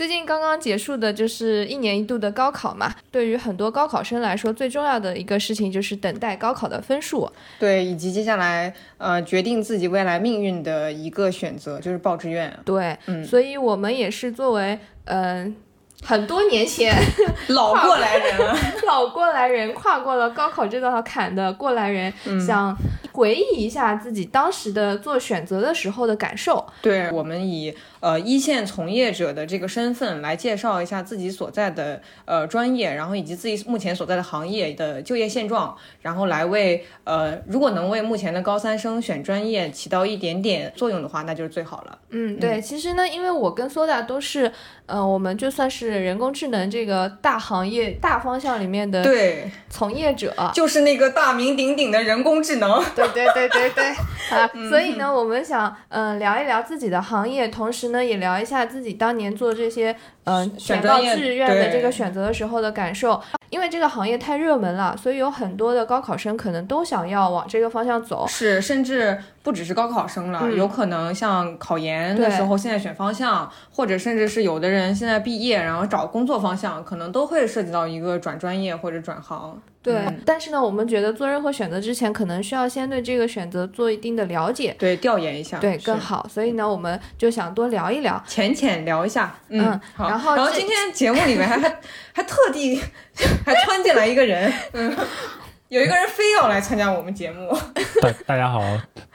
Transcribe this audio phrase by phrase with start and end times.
[0.00, 7.30] 最近刚刚结束的就是一年一度的高考嘛，对于很多高考生来说，最重要的一个事情就是等待高考的分数。
[7.58, 12.50] 对，以及接下来呃决定自己未来命运的一个选择就是报志愿。
[12.64, 15.54] 对，嗯所以我们也是作为嗯、
[16.02, 16.94] 很多年前
[17.48, 18.56] 老过来人啊，
[18.88, 22.74] 老过来人，跨过了高考这道坎的过来人，嗯想
[23.20, 26.64] 回忆一下自己当时的做选择的时候的感受。
[26.80, 41.98] 对我们以呃一线从业者的这个身份来介绍一下自己所在的呃专业，然后以及自己目前所在的行业的就业现状，然后来为呃如果能为目前的高三生选专业起到一点点作用的话，那就是最好了。
[42.08, 44.50] 嗯，对，其实呢，因为我跟 Soda 都是，
[44.86, 52.82] 呃，我们就算是人工智能这个大行业大方向里面的对，从业者，就是那个大名鼎鼎的人工智能。
[52.96, 53.84] 对对对对对
[54.36, 59.94] 啊，所以呢，我们想嗯、呃聊一聊自己的行业，同时呢也聊一下自己当年做这些
[60.30, 63.20] 嗯、呃、选到志愿的这个选择的时候的感受。
[63.50, 68.24] 因为这个行业太热门了，所以有很多的高考生可能都想要往这个方向走。
[68.28, 79.60] 是，甚至不只是高考生了，嗯有可能像考研的时候，现在选方向，或者甚至是有的人现在毕业，然后找工作方向，可能都会涉及到一个转专业或者转行。
[79.82, 86.24] 对，嗯但是呢，我们觉得做任何选择之前，可能需要先对这个选择做一定的了解，对，调研一下，对更好。
[86.28, 88.22] 所以呢，我们就想多聊一聊。
[88.28, 89.34] 浅浅聊一下。
[89.48, 90.08] 嗯嗯，好。
[90.08, 91.80] 然后然后今天节目里面还还
[92.12, 92.82] 还特地
[93.44, 94.96] 还窜进来一个人，嗯，
[95.68, 97.56] 有一个人非要来参加我们节目，
[98.02, 98.60] 大大家好，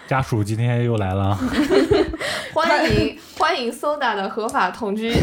[0.07, 1.37] 家属今天又来了。
[2.53, 5.13] 欢迎欢迎 Soda 的合法同居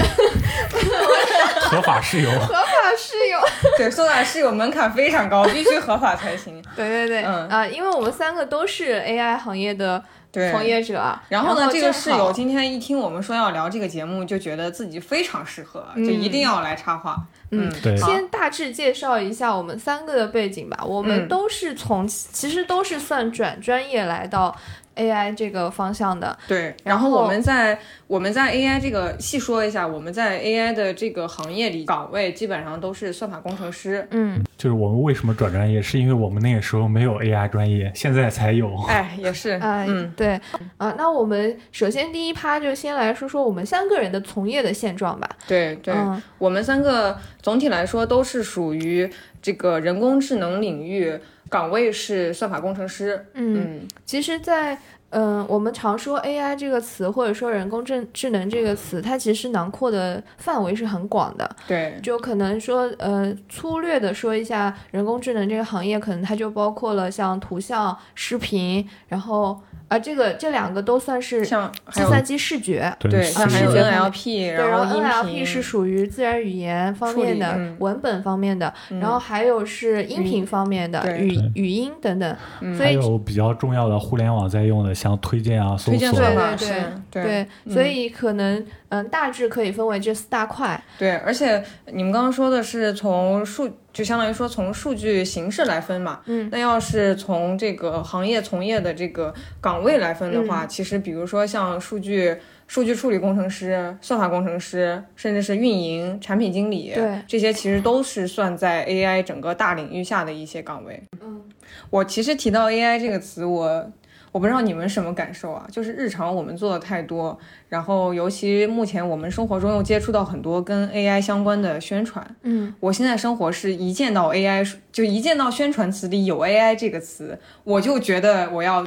[1.70, 2.62] 合法室友，合法
[2.98, 3.40] 室友。
[3.78, 6.62] 对，，Soda 室友门槛非常高，必须合法才行。
[6.76, 17.26] 对对对，嗯啊，因为我们三个都是 AI 行业的对，从业者啊，然后呢，这个室友今天一听我们说要聊这个节目，就觉得自己非常适合，嗯就一定要来插话。
[17.50, 20.82] 嗯对好先大致介绍一下我们三个的背景吧。
[20.86, 24.56] 我们嗯都是从，其实都是算转专业来到
[24.96, 26.36] AI 这个方向的。
[26.46, 34.06] 对，然后我们在我们在 AI 这个细说一下，我们在 AI 的这个行业里岗位基本上都是算法工程师。
[34.10, 38.74] 嗯，就是我们为什么转专业，是因为我们那个时候没有 AI 专业，现在才有。
[38.88, 40.40] 哎，也是，哎、嗯，对，
[40.76, 45.28] 啊、那我们首先第一趴就先来说说我们三个人的从业的现状吧。
[45.46, 49.08] 对对，嗯我们三个总体来说都是属于
[49.40, 51.18] 这个人工智能领域，
[51.52, 53.26] 岗位是算法工程师。
[53.34, 54.78] 嗯，嗯，其实在，
[55.10, 61.56] 嗯、我们常说 AI 这个词，或者说人工智智能这个词，它其实囊括的范围是很广的。
[61.68, 69.60] 对，就可能说，呃，粗略的说一下人工智能这个行业，可能它就包括了像图像、视频，然后
[69.92, 72.94] 啊、这个这两个都算是像计算机视觉。
[72.98, 82.36] 对，还有视觉 NLP，对，然后 NLP 是属于自然语言方面的、嗯文本方面的，嗯然后还有是音频方面的对语语音等等。
[82.60, 90.80] 嗯所以还有比较重要的互联网在用的，像推荐啊、搜索对推荐对，对对所以可能嗯、大致可以分为这四大块。
[90.98, 96.20] 对，而且你们刚刚说的是从数，就相当于说从数据形式来分嘛。
[96.26, 102.36] 嗯，那要是从这个行业从业的这个岗位来分的嗯话，其实比如说像数据。
[102.68, 111.02] 数据处理工程师、算法工程师，甚至是运营、产品经理，对这些其实都是算在 AI 整个大领域下的一些岗位。
[111.20, 111.42] 嗯，
[111.90, 113.92] 我其实提到 AI 这个词，我
[114.32, 115.66] 我不知道你们什么感受啊？
[115.70, 117.38] 就是日常我们做的太多，
[117.68, 122.26] 然后尤其目前我们生活中又接触到很多跟 AI 相关的宣传。
[122.42, 128.86] 嗯，我现在生活是一见到 AI，就一见到宣传词里有 AI 这个词，我就觉得我要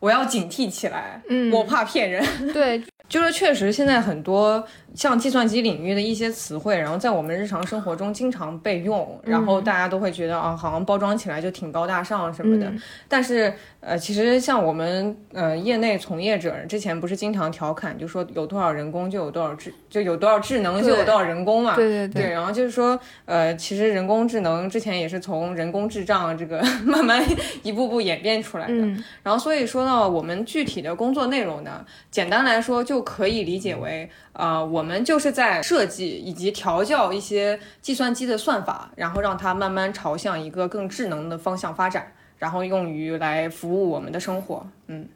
[0.00, 2.24] 我要警惕起来，嗯我怕骗人。
[2.52, 4.64] 对，就是确实现在很多
[4.94, 12.66] 像计算机领域的一些词汇，然后在我们日常生活中经常被用，然后大家都会觉得啊，好像包装起来就挺高大上什么的。
[12.66, 21.74] 嗯但是呃，其实像我们呃业内从业者之前不是经常调侃，就说有多少人工就有多少智，就有多少智能就有多少人工嘛。
[21.74, 27.24] 对对对，然后就是说，呃，其实人工智能之前也是从人工智障这个 慢慢
[27.62, 28.74] 一步步演变出来的。
[28.74, 44.66] 嗯然后，所以说呢我们具体的工作内容呢，简单来说就可以理解为，呃，我们就是在设计以及调教一些计算机的算法，然后让它慢慢朝向一个更智能的方向发展，然后用于来服务我们的生活。
[44.88, 45.08] 嗯，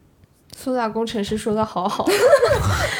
[0.56, 2.06] 苏大工程师说的好好，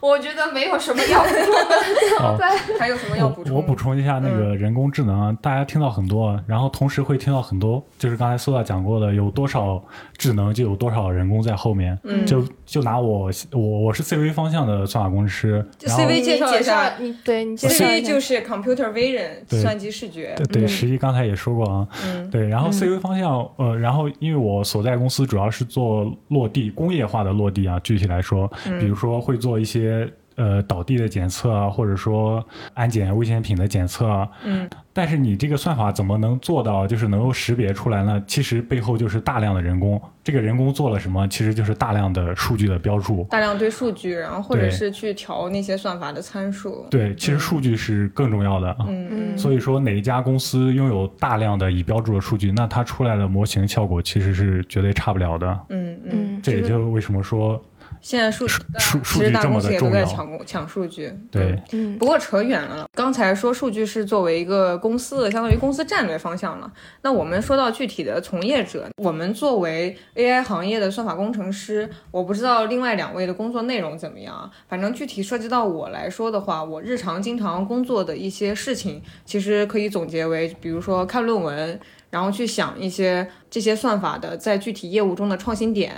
[0.08, 1.76] 我觉得没有什么要补充的。
[2.24, 3.54] 哦对，还有什么要补充？
[3.54, 9.82] 我我补充一下那个人工智能啊，大家听到很多，然后同时会听到很多，就是刚才苏大讲过的，有多少
[10.16, 11.98] 智能就有多少人工在后面。
[12.04, 12.24] 嗯。
[12.26, 20.34] 就就拿我我我是 CV 方向的算法工程师，就然后 CV 你介绍一下你对你介绍一 CV 就是 computer vision 计算机视觉。
[20.36, 20.68] 对对，嗯。
[20.68, 22.30] 实际刚才也说过啊，嗯。
[22.30, 29.89] 对，然后 CV 方向，呃，然后因为我所在公司主要是做落地工业化的落地啊，具体来说，比如说会做一些
[30.36, 32.44] 呃倒地的检测啊，或者说
[32.74, 38.22] 安检危险品的检测啊，嗯，但是你这个算法怎么能做到就是能够识别出来呢？
[38.26, 41.28] 其实背后就是大量的人工，这个人工做了什么？
[41.28, 43.24] 其实就是大量的数据的标注。
[43.24, 46.86] 大量对数据，然后或者是去调那些算法的参数。
[46.90, 48.86] 对，其实数据是更重要的啊。
[48.88, 55.46] 嗯嗯所以说，哪一家公司拥有大量的已标注的数据，那它出来的模型效果其实是绝对差不了的。
[55.68, 57.62] 嗯嗯，嗯，这也就为什么说，
[58.00, 61.12] 现在数数其实数数据这大公司也都么的重要在抢抢数据。
[61.30, 66.72] 对，嗯不过扯远了，刚才说数据是作为一个公司的相当于公司战略方向了。
[67.02, 74.50] 那我们说到具体的从业者，我们作为 AI 行业的算法工程师，我不知道另外两位的工作内容怎么样啊。
[74.68, 81.78] 反正具体涉及到我来说的话，我日常经常工作的一些事情，其实可以总结为，比如说看论文，
[82.10, 85.94] 然后去想一些这些算法的在具体业务中的创新点，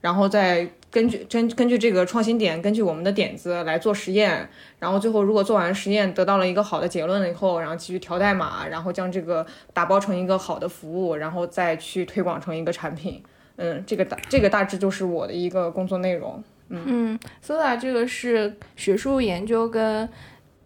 [0.00, 4.48] 然后再根据根根据这个创新点，根据我们的点子来做实验，
[4.78, 13.20] 然后最后如果做完实验得到了一个好的结论了以后，然后继续调代码，然后将这个打包成一个好的服务，然后再去推广成一个产品。
[13.56, 16.40] 嗯，这个大这个大致就是我的一个工作内容。
[16.68, 20.08] 嗯，Soda 这个是学术研究跟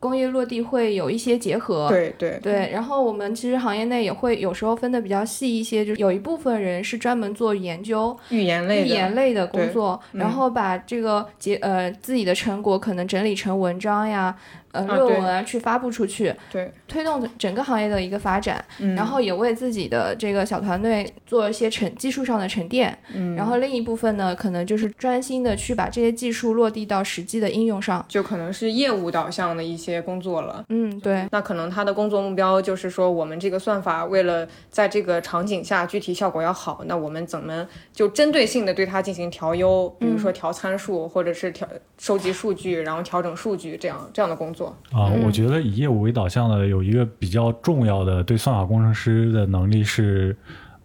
[0.01, 1.89] 工业落地会有一些结合。
[1.89, 2.39] 对对。
[2.43, 10.21] 对，然后我们其实行业内也会有时候分的比较细一些，就是有一部分人是专门做研究、语言类语的，言类的工作，嗯。
[10.21, 14.37] 然后把这个结呃自己的成果可能整理成文章呀、
[14.73, 18.65] 呃论文啊去发布出去，对，推动整个行业的一个发展。
[18.79, 22.97] 嗯，然后也为自己的这个小团队做一些沉技术上的沉淀。
[23.15, 28.05] 嗯，然后另一部分呢，可能就是专心的去把这些技术落地到实际的应用上。
[28.09, 30.65] 就可能是业务导向的一些工作了。
[30.69, 41.67] 嗯，对，那可能他的工作目标就是说，我们这个算法为了在这个场景下具体效果要好，那我们怎么就针对性的对它进行调优，比如说调参数，或者是调
[41.99, 44.58] 收集数据，然后调整数据这样这样的工作。
[44.67, 45.23] 啊，嗯。
[45.25, 50.37] 我觉得以业务为导向的有一个比较重要的对算法工程师的能力是，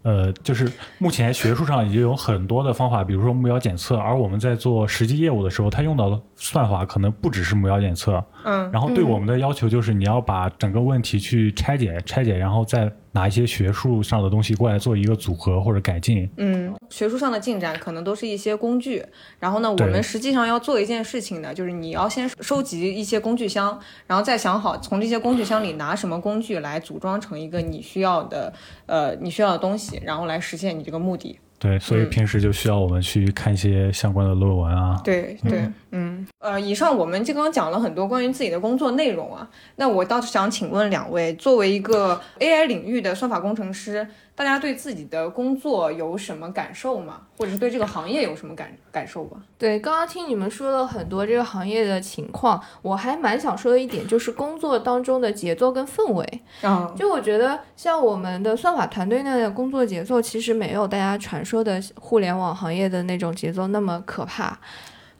[0.01, 16.29] 呃，就是目前学术上已经有很多的方法，比如说目标检测，而我们在做实际业务的时候，它用到的算法可能不只是目标检测，嗯然后对我们的要求就是你要把整个问题去拆解、拆解，然后再拿一些学术上的东西过来做一个组合或者改进。
[16.35, 19.01] 嗯，学术上的进展可能都是一些工具，
[19.39, 28.53] 然后呢，我们实际上要做一件事情呢，就是你要先收集一些工具箱，然后再想好从这些工具箱里拿什么工具来组装成一个你需要的
[28.85, 31.39] 呃你需要的东西，然后来实现你这个目的。
[31.59, 34.99] 对，所以嗯平时就需要我们去看一些相关的论文啊。
[35.01, 44.05] 对对，嗯，呃，以上我们就刚刚讲了很多关于自己的工作内容啊，那我倒是想请问两位，作为一个 AI 领域的算法工程师，
[44.35, 47.21] 大家对自己的工作有什么感受吗？
[47.37, 49.37] 或者是对这个行业有什么感感受吧？
[49.57, 56.41] 对，刚刚听你们说了很多这个行业的情况，我还蛮想说的一点就是工作当中的节奏跟氛围。
[56.61, 64.59] 啊，就我觉得，像我们的算法团队内的工作节奏，其实没有大家传说的互联网行业的那种节奏那么可怕。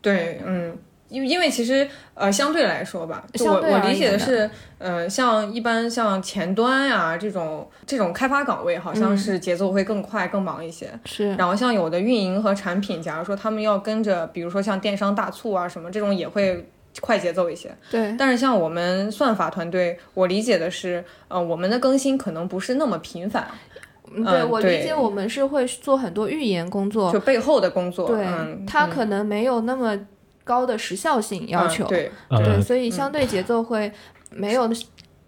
[0.01, 0.77] 对，嗯。
[1.13, 10.89] 因为因为其实呃相对来说吧，就我我理解的的是，呃像一般像前端呀、这种这种开发岗位，好像嗯是节奏会更快更忙一些。
[11.05, 16.67] 是，然后像有的运营和产品，假如说他们要跟着，比如说像电商大促啊什么这种，也会
[16.99, 17.71] 快节奏一些。
[17.91, 23.47] 对，但是像我们算法团队，我理解的是，呃，我们的更新可能不是那么频繁，
[24.15, 29.97] 嗯对我理解，我们是会做很多预研工作，就背后的工作，对，嗯，嗯它可能没有那么
[30.43, 33.91] 高的时效性要求，嗯对，呃对，，所以相对节奏会
[34.31, 34.69] 没有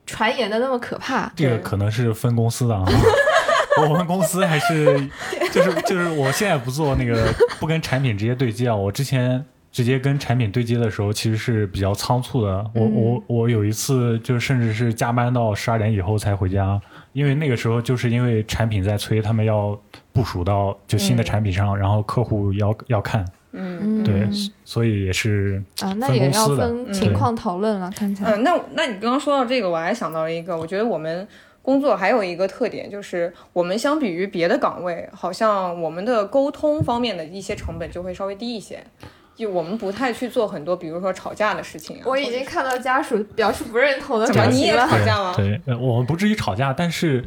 [0.05, 1.31] 传言的那么可怕。
[1.36, 2.86] 这个可能是分公司的啊。
[3.89, 5.10] 我们公司还是
[5.51, 7.29] 就是就是我现在不做那个
[7.60, 12.65] 不跟产品直接对接啊，我之前直接跟产品对接的时候其实是比较仓促的。
[12.74, 16.79] 我我我有一次就甚至是加班到十二点以后才回家，
[17.12, 19.77] 因为那个时候就是因为产品在催，他们要
[20.13, 24.03] 部署到就新的产品上，然后客户要要看，嗯。
[24.03, 24.29] 嗯，对，
[24.63, 28.31] 所以也是啊，那也要分情况讨论了，看起来。
[28.31, 31.27] 嗯，那那你刚刚说到这个，我还想到了一个，我觉得我们
[31.62, 38.83] 工作还有一个特点，就是我们相比于别的岗位，好像我们的沟通方面的一些成本就会稍微低一些。
[39.35, 42.03] 就我们不太去做很多，比如说吵架的事情啊。
[42.05, 45.00] 我已经看到家属表示不认同的怎么你也表情了。
[45.00, 45.33] 吵架吗？
[45.35, 47.21] 对，呃我们不至于吵架，但是，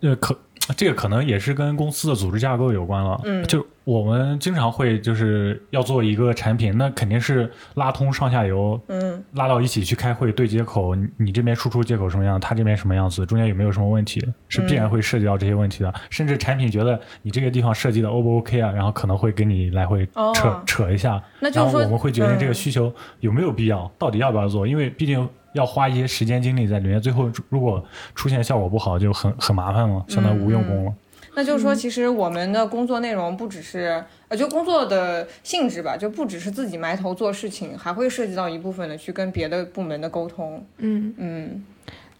[0.00, 0.38] 呃，可
[0.76, 3.20] 这个可能也是跟公司的组织架构有关了。
[3.24, 15.92] 嗯就我们经常会就是要做一个产品，那肯定是拉通上下游，嗯拉到一起去开会对接口，你你这边输出接口什么样，他这边什么样子，中间有没有什么问题，是必然会涉及到这些问题的。
[16.08, 30.92] 甚至产品觉得你这个地方设计的 O 不 OK 啊，然后可能会跟你来回扯、哦扯一下，那就是说然后我们会决定这个嗯需求有没有必要，到底要不要做，因为毕竟要花一些时间精力在里面，最后如果出现效果不好，就很很麻烦了，相当于无用功了。
[31.34, 40.66] 那就是说，其实我们的工作内容不只是，呃，就工作的性质吧，就不只是自己埋头做事情，还会涉及到一部分的去跟别的部门的沟通。
[40.78, 41.64] 嗯嗯，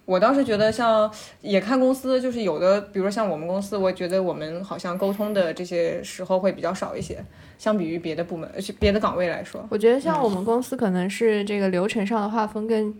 [0.05, 7.23] 我当时觉得像也看公司，就是有的，比如说像我们公司，我觉得我们好像沟通的这些时候会比较少一些，
[7.57, 9.65] 相比于别的部门、呃别的岗位来说。
[9.69, 12.93] 我觉得像我们公司可能是这个流程上的划分更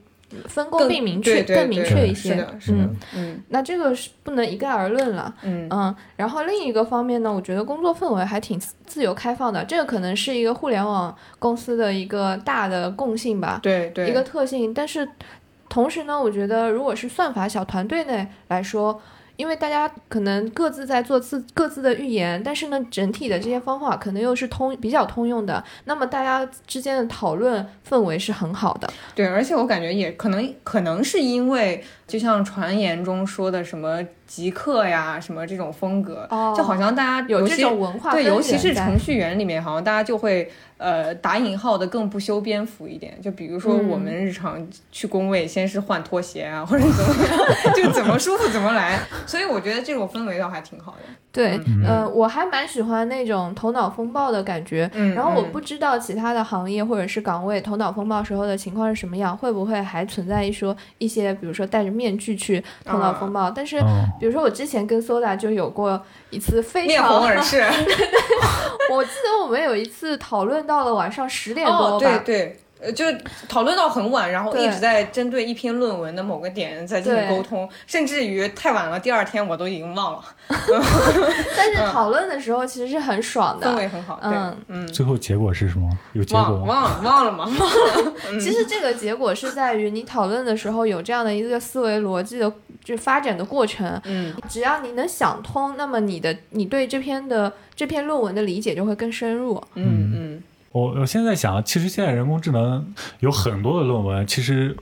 [0.47, 2.29] 分工更并明确、更明确一些。
[2.31, 5.33] 是的，是的嗯，，嗯那这个是不能一概而论了。
[5.43, 14.73] 嗯嗯，然后另一个方面呢，我觉得工作氛围还挺自自由开放的，这个可能是一个互联网公司的一个大的共性吧，对对，一个特性。
[14.73, 15.07] 但是
[15.69, 19.01] 同时呢，我觉得如果是算法小团队内来说，
[19.35, 28.91] 因为大家可能各自在做自各自的预言，但是呢，整体的这些方法可能又是通比较通用的，那么大家之间的讨论氛围是很好的。
[29.15, 43.19] 对，而且我感觉也可能可能是因为，就像传言中说的什么极客呀，什么这种风格，哦就好像大家有这种文化对，尤其是程序员里面，好像大家就会呃打引号的更不修边幅一点。
[43.21, 48.97] 就比如说嗯我们日常去工位，先是换拖鞋啊，或者怎么样， 就怎么舒服怎么来。
[49.25, 51.00] 所以我觉得这种氛围倒还挺好的。
[51.33, 54.89] 对，嗯呃，我还蛮喜欢那种头脑风暴的感觉。
[54.93, 63.50] 嗯，然后我嗯不知道其他的行业或者是岗位头脑风暴时候的情况是什么样，会不会还存在一说一些，比如说戴着面具去头脑风暴？
[63.50, 66.00] 但是，嗯，比如说我之前跟 Soda 就有过
[66.30, 67.60] 一次非面常红耳赤。
[68.92, 72.22] 我记得我们有一次讨论到了晚上十点多哦，吧。
[72.24, 72.60] 对对。
[72.81, 80.23] 呃，就是讨论到很晚，然后一直在针对一篇论文的某个点在进行沟通，甚至于太晚了，第二天我都已经忘了
[81.55, 83.77] 但是讨论的时候其实是很爽的氛的。
[83.77, 84.19] 围很好。
[84.21, 85.89] 对，嗯嗯，最后结果是什么？
[86.13, 86.65] 有结果吗？
[86.65, 87.47] 忘了忘了吗？
[88.39, 92.51] 其实这个结果是在于你讨论的时候有这样的一个思维逻辑的
[92.83, 94.00] 就发展的过程。
[94.05, 99.61] 嗯，只要你能想通，那么你的你对这篇的这篇论文的理解就会更深入。
[99.75, 100.30] 嗯嗯
[100.72, 104.75] 我我现在想，其实现在人工智能有很多的论文，其实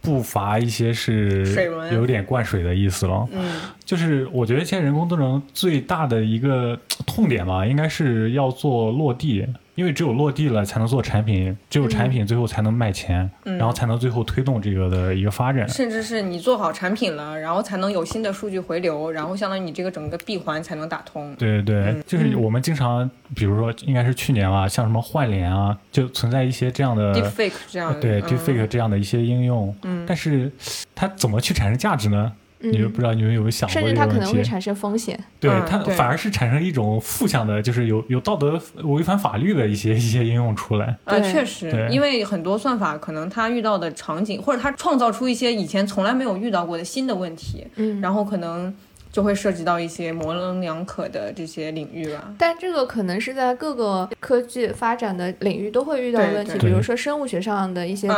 [0.00, 1.44] 不乏一些是
[1.92, 3.26] 有点灌水的意思了。
[3.32, 3.52] 嗯
[3.84, 15.68] 就是我觉得现在人工智能最大的一个痛点吧，应该是要做落地，因为只有落地了才能做产品，只有产品最后才能卖钱，嗯然后才能最后推动这个的一个发展。
[15.68, 21.34] 甚至是你做好产品了，然后才能有新的数据回流，然后相当于你这个整个闭环才能打通。
[21.36, 30.52] 对对对，嗯就是我们经常，比如说应该是去年吧，像什么换脸啊，就存在一些这样的 Deepfake 这样的，对嗯 deepfake 这样的一些应用，嗯但是
[30.94, 32.32] 它怎么去产生价值呢？
[32.62, 33.94] 你们嗯不，知道你们有没有想过甚至？
[33.94, 35.18] 它可能会产生风险。
[35.40, 40.96] 对嗯它反而是产生一种负向的，就是有有道德违反法律的一些一些应用出来。
[41.04, 48.72] 呃，确实，因为很多算法可能它遇到的场景，或者它创造出一些以前从来没有遇到过的新的问题，嗯，然后可能
[49.12, 52.34] 就会涉及到一些模棱两可的这些领域吧。
[52.38, 58.08] 但这个可能是在各个科技发展的领域都会遇到的问题，比如说生物学上的一些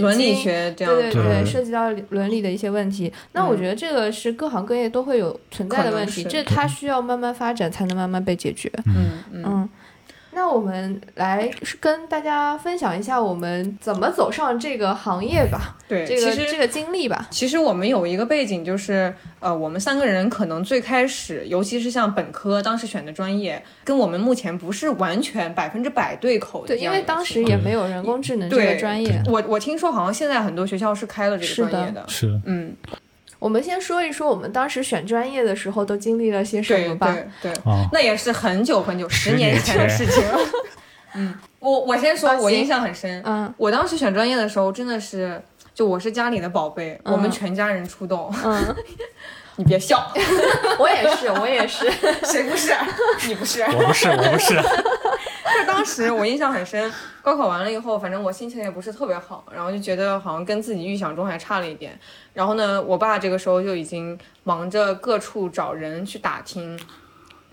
[0.00, 0.94] 伦理学这样。
[0.94, 3.12] 对对对对，涉及到伦理的一些问题。
[3.32, 8.70] 那我嗯觉得这个是各行各业都会有存在的问题，这它需要慢慢发展才能慢慢被解决。
[8.86, 9.18] 嗯。
[9.32, 9.68] 嗯嗯，
[10.38, 17.26] 那我们来跟大家分享一下我们怎么走上这个行业吧， 对，这个其实这个经历吧。
[17.28, 29.20] 其实我们有一个背景，就是呃，我们三个人可能最开始，尤其是像本科当时选的专业，跟我们目前不是完全百分之百对口的因为当时也没有人工智能这个专业。
[29.26, 32.72] 我我听说好像现在很多学校是开了这个专业的，是，嗯，
[33.38, 37.16] 我们先说一说我们当时选专业的时候都经历了些什么吧。
[37.40, 40.38] 对对，啊，那也是很久很久，十十年年前的事情了。
[41.14, 43.22] 嗯，我我先说，我印象很深。
[43.24, 45.40] 嗯我当时选专业的时候，真的是，
[45.74, 48.32] 就我是家里的宝贝，我们嗯全家人出动。
[48.44, 48.74] 嗯，
[49.56, 50.12] 你别笑，
[50.78, 51.90] 我也是，我也是。
[52.24, 52.72] 谁不是？
[53.26, 53.62] 你不是。
[53.62, 54.54] 我不是，我不是，
[55.58, 61.98] 就当时我印象很深，高考完了以后，反正我心情也不是特别好，然后就觉得好像跟自己预想中还差了一点。
[62.34, 66.78] 然后呢，我爸这个时候就已经忙着各处找人去打听。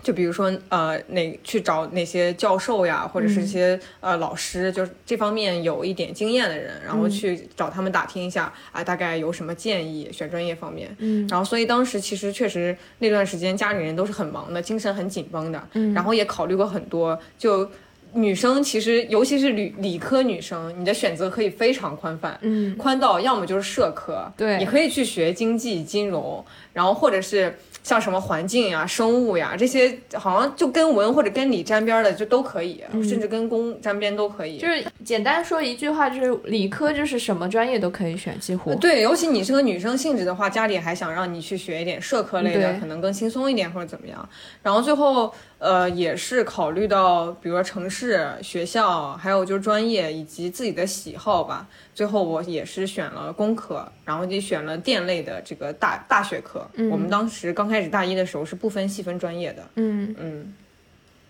[0.02, 10.94] 就比如说呃哪去找哪些教授呀，或者是一些、呃老师，就是这方面有一点经验的人，然后去找他们打听一下啊，大概有什么建议选专业方面。
[10.98, 17.68] 嗯，然后所以当时其实确实那段时间家里人都是很忙的，精神很紧绷的，嗯，然后也考虑过很多，就
[18.12, 34.58] 女生其实尤其是理理科女生，你的选择可以非常宽泛，嗯，宽到要么就是社科，对你可以去学经济、金融，然后或者是像什么环境呀、生物呀这些，好像就跟文或者跟理沾边儿的就都可以，甚至跟工沾边都可以。
[34.58, 38.74] 就是简单说一句话，就是理科就是什么专业都可以选，几乎。
[38.76, 44.28] 对，尤其你是个女生性质的话，家里还想让你去学一点社科类的，可能更轻松一点或者怎么样。
[44.62, 51.66] 然后最后，呃，也是考虑到，比如说城市、学校，还有就是专业以及自己的喜好吧。
[51.94, 56.66] 最后我也是选了工科，然后就选了电类的这个大大学科。
[56.90, 59.62] 我们当时刚开始大一的时候是不分细分专业的。
[59.76, 60.54] 嗯，嗯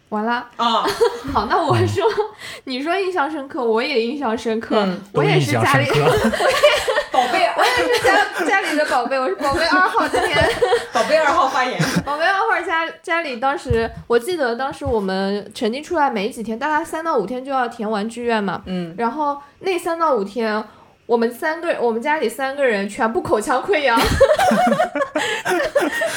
[0.09, 0.49] 完了。
[0.56, 0.85] 啊，
[1.33, 2.04] 好，那我说，
[2.64, 6.37] 你说印象深刻，我也印象深刻，嗯我也是家里，象深刻。
[7.16, 10.37] 宝贝，我也是家家里的宝贝，我是宝贝二号，今天。
[10.92, 11.80] 宝贝二号发言。
[12.04, 18.61] 宝贝二号家家里当时，我记得当时我们成绩出来没几天，大概三到五天就要填完志愿嘛。
[18.66, 20.62] 嗯，然后那三到五天，
[21.06, 23.99] 我们三个，我们家里三个人全部口腔溃疡，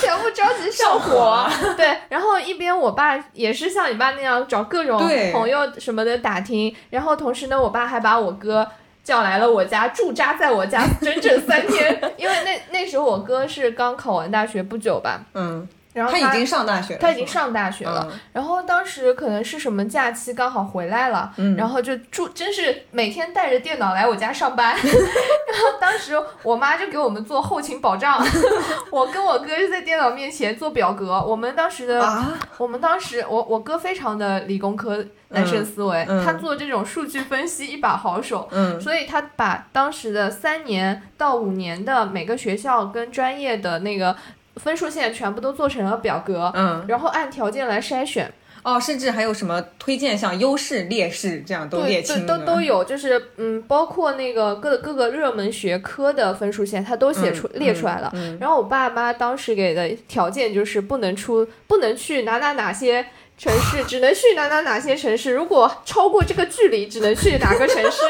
[0.01, 1.50] 全部着急上火。
[1.77, 5.00] 对，然后一边我爸也是像你爸那样找各种
[5.32, 8.68] 朋友什么的打听，然后同时呢，我爸还把我哥。
[9.03, 15.68] 叫来了我家驻扎在我家整整三天， 因为那那时候我哥是刚考完大学不久吧，嗯，
[16.00, 24.75] 然后他已经上大学了，他已经上大学了，嗯然后当时可能是什么假期刚好回来了，嗯然后就住，真是每天带着电脑来我家上班。
[25.50, 26.13] 然后当时
[26.44, 28.24] 我妈就给我们做后勤保障，
[28.91, 31.22] 我跟我哥就在电脑面前做表格。
[31.22, 38.48] 我们当时的，啊，我们当时我我哥非常的理工科男生思维，嗯他做这种数据分析一把好手。
[38.51, 44.16] 嗯所以他把当时的三年到五年的每个学校跟专业的那个
[44.61, 48.31] 分数线全部都做成了表格，嗯，然后按条件来筛选，
[48.63, 58.11] 哦，甚至还有什么推荐像优势、劣势这样都列对清对，都都有，就是嗯，包括那个各各个热门学科的分数线，他都写出、嗯列出来了。
[58.13, 63.05] 嗯然后我爸妈当时给的条件就是不能出，不能去哪哪哪些。
[63.40, 68.02] 城市只能去哪哪哪些城市，如果超过这个距离，只能去哪个城市。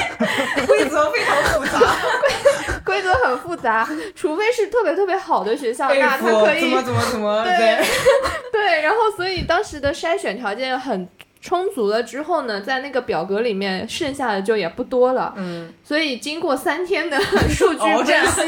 [0.66, 1.96] 规则非常复杂，
[2.82, 7.84] 规则很复杂，除非是特别特别好的学校，佩那服他可以怎么怎么怎么对
[8.50, 11.06] 对，然后所以当时的筛选条件很
[11.42, 15.34] 充足了之后呢，在那个表格里面剩下的就也不多了。
[15.36, 18.40] 嗯，所以经过三天的数据分析，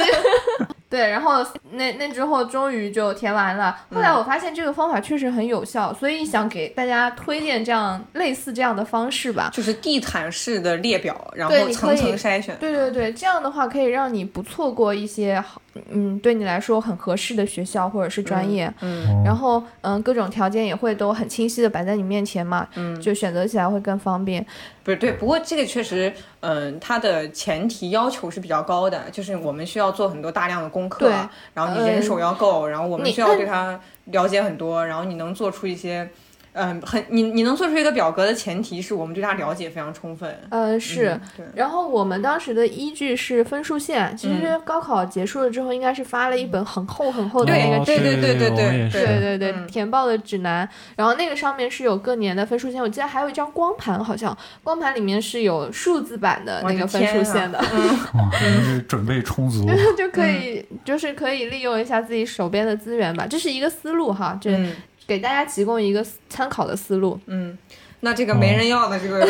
[0.95, 3.77] 对，然后那那之后终于就填完了。
[3.93, 9.51] 后来我发现这个方法确实很有效，所以想给大家推荐这样类似这样的方式吧。
[9.53, 15.61] 就是地毯式的列表，然后层层筛选，对对对，这样的话可以让你不错过一些好，
[15.91, 18.73] 嗯，对你来说很合适的学校或者是专业。
[18.81, 24.45] 嗯然后，嗯，各种条件也会都很清晰的摆在你面前嘛，嗯，就选择起来会更方便。
[24.83, 31.15] 不是对，不过这个确实，嗯，它的前提要求是比较高的，就是我们需要做很多大量的功课对，
[31.55, 36.09] 然后你人手要够，然后我们需要对它了解很多，然后你能做出一些。
[36.55, 40.35] 嗯，很你你能做出一个表格的前提是我们对它了解非常充分。
[40.51, 41.11] 呃，是。
[41.11, 57.59] 嗯对，然后我们当时的依据是分数线，其嗯实高考结束了之后，应该是发了一本很厚很厚的对那个对对对对对对对，嗯填报的指南，然后那个上面是有各年的分数线，我记得还有一张光盘，好像光盘里面是有数字版的那个分数线的，
[58.15, 59.67] 哇，真是准备充足。
[59.99, 64.73] 就可以就是可以利用一下自己手边的资源吧，这是一个思路哈，这嗯
[65.07, 67.19] 给大家提供一个参考的思路。
[67.27, 67.57] 嗯，
[68.01, 69.27] 那这个没人要的这个，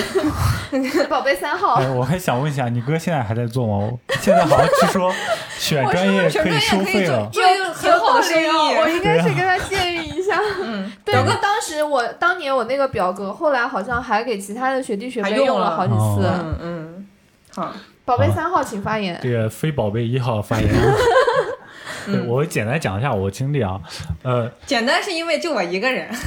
[1.08, 3.98] 宝贝三号哎，，我还想问一下，你哥现在还在做吗？
[4.20, 5.12] 现在好像据说
[5.58, 7.30] 选专业选专业可以收费了。
[7.32, 7.42] 做
[7.92, 8.46] 很好的生意。
[8.46, 10.40] 我应该是跟他建议一下。
[10.62, 16.26] 嗯，对，不过当时我当年我那个表哥，后来好像还给其他的学弟学妹用了好几次。
[16.26, 17.06] 哦嗯嗯，
[17.54, 17.72] 好，
[18.04, 19.18] 宝贝三号，请发言。
[19.22, 20.68] 这个非宝贝一号发言。
[22.06, 23.80] 对我简单讲一下我经历啊，
[24.22, 26.08] 呃，简单是因为就我一个人。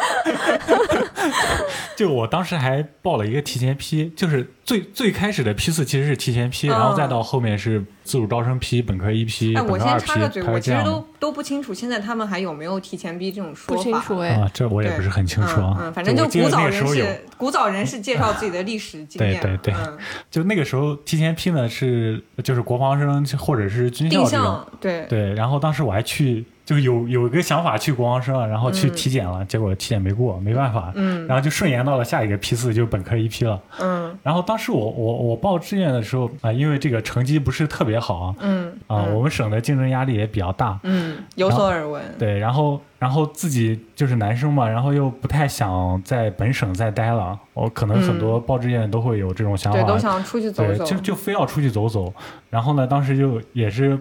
[1.96, 6.70] 就我当时还报了一个提前批，就是最最开始的批次其实是提前批，嗯。
[6.70, 13.76] 然后再到后面是自主招生批、本科一批、本科二批，插个嘴，我其实都都不清楚，现在他们还有没有提前批这种说法？
[13.76, 15.76] 不清楚哎，啊，这我也不是很清楚啊。
[15.78, 19.40] 嗯，嗯反正就古早人那个时候有，士，古早人士介绍自己的历史经验。
[19.42, 19.74] 对对对。
[19.74, 19.98] 嗯，
[20.30, 28.92] 就那个时候提前批呢是就是国防生或者是军校定这种，向对，对，然后当时我还去就有有一个想法去国防生，然后去嗯。
[28.92, 31.26] 体检了，结果体检没过，没办法，嗯。
[31.26, 33.60] 然后就顺延到了下一个批次，就本科一批了。
[33.80, 34.16] 嗯。
[34.22, 39.16] 然后当时我我我报志愿的时候啊、因为这个成绩不是特别好啊，嗯啊、嗯。
[39.16, 42.00] 我们省的竞争压力也比较大，嗯，有所耳闻。
[42.16, 50.84] 对，然后然后自己就是男生嘛，然后又不太想在本省再待了，我可能很多报志愿都会有这种想法，嗯对，都想出去走对，走。
[50.84, 52.14] 就就非要出去走走。
[52.48, 53.98] 然后呢，当时就也是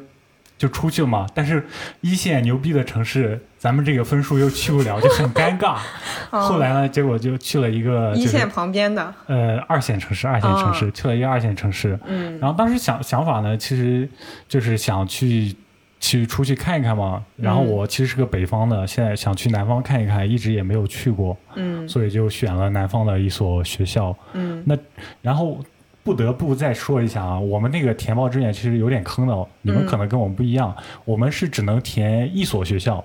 [0.60, 1.66] 就出去嘛，但是
[2.02, 5.78] 一线牛逼的城市，咱们这个分数又去不了，就很尴尬。
[6.30, 11.98] 后来呢，结果就去了一个就是嗯一线旁边的，呃二线城市，二线城市、去了一个二线城市。
[12.06, 14.08] 嗯然后当时想想法呢，其实
[14.48, 15.56] 就是想去。
[16.02, 24.16] 去出去看一看嘛，然后嗯我其实是个北方的，现在想去南方看一看，一直也没有去过，嗯所以就选了南方的一所学校。
[24.32, 24.78] 嗯那
[25.22, 25.60] 然后
[26.04, 33.04] 不得不再说一下啊，我们那个填报志愿其实有点坑的哦，你们嗯可能跟我们不一样，我们是只能填一所学校，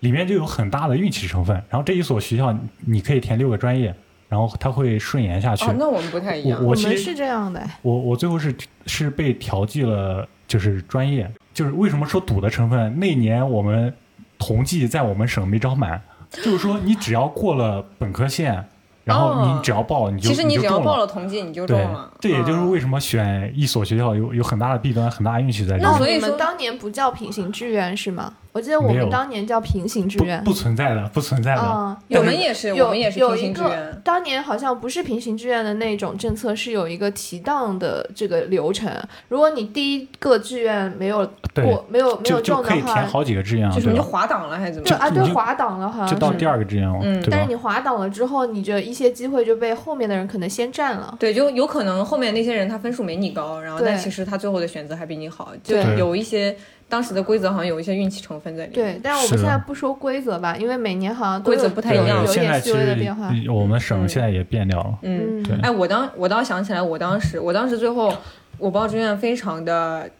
[0.00, 1.54] 里面就有很大的运气成分。
[1.68, 3.94] 然后这一所学校你你可以填六个专业，
[4.28, 5.64] 然后它会顺延下去。
[5.66, 6.62] 哦，那我们不太一样。
[6.62, 8.54] 我我其实们是这样的，我我最后是
[8.86, 12.98] 是被调剂了，就是专业，就是为什么说赌的成分？
[12.98, 13.92] 那年我们
[14.38, 18.64] 同济在我们省没招满，就是说你只要过了本科线，
[19.08, 20.78] 然后哦你只要报你就其实你只要。
[20.78, 25.90] 报了同济，你就中对了。，这也就是嗯为什么选一所学校有有很大的弊端，很大的运气在里面。
[25.90, 28.32] 那所以说你们当年不叫平行志愿是吗？
[28.52, 30.50] 我记得我们当年叫平行志愿不。
[30.50, 31.60] 不存在的，不存在的。
[31.60, 34.02] 啊，我有们也是，有我们也是平有一个行志愿。
[34.04, 38.90] 当年好像不是平行志愿的那种政策，是有一个提档的这个流程。
[39.28, 41.18] 如果你第一个志愿没有，
[41.54, 44.02] 过，没有没有中的话，可以填好几个志愿啊，就是你就？
[44.08, 46.14] 滑档了还是怎么对啊，对滑档了好像是。
[46.14, 47.48] 就到第二个志愿了，嗯但是？
[47.48, 51.14] 你滑档了之后，你这一些机会就被后面的人可能先占了。
[51.20, 56.56] 对，就有可能后面那些人他分数没你高，然后但其实他最后的选择还比你好，就对有一些
[56.88, 58.94] 当时的规则好像有一些运气成分在里面。
[58.94, 63.30] 对，但是我们现在不说规则吧，因为每年好像规则不太一样有一现在其点细微的变化。
[63.52, 64.98] 我们省嗯现在也变掉了。
[65.02, 68.14] 嗯，嗯，对哎，我当我倒想起来，我当时我当时最后
[68.58, 70.10] 我报志愿非常的。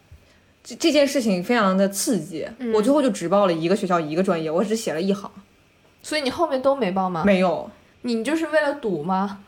[0.64, 5.30] 这这件事情非常的刺激，嗯我最后就只报了一个学校一个专业，我只写了一行，
[6.02, 7.22] 所以你后面都没报吗？
[7.24, 7.70] 没有，
[8.02, 9.38] 你就是为了赌吗？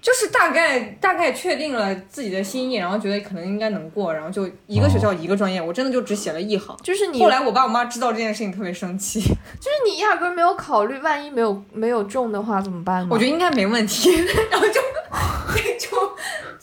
[0.00, 6.76] 就是大概大概确定了自己的心意，然后觉得可能应该能过，然后就一个学校一个专业，我真的就只写了一行。
[6.82, 13.08] 就是你后来我爸我妈知道这件事情特别生气，就是你压根儿没有考虑，万一没有没有中的话怎么办呢？
[13.10, 14.10] 我觉得应该没问题，
[14.50, 14.80] 然后就
[15.78, 16.16] 就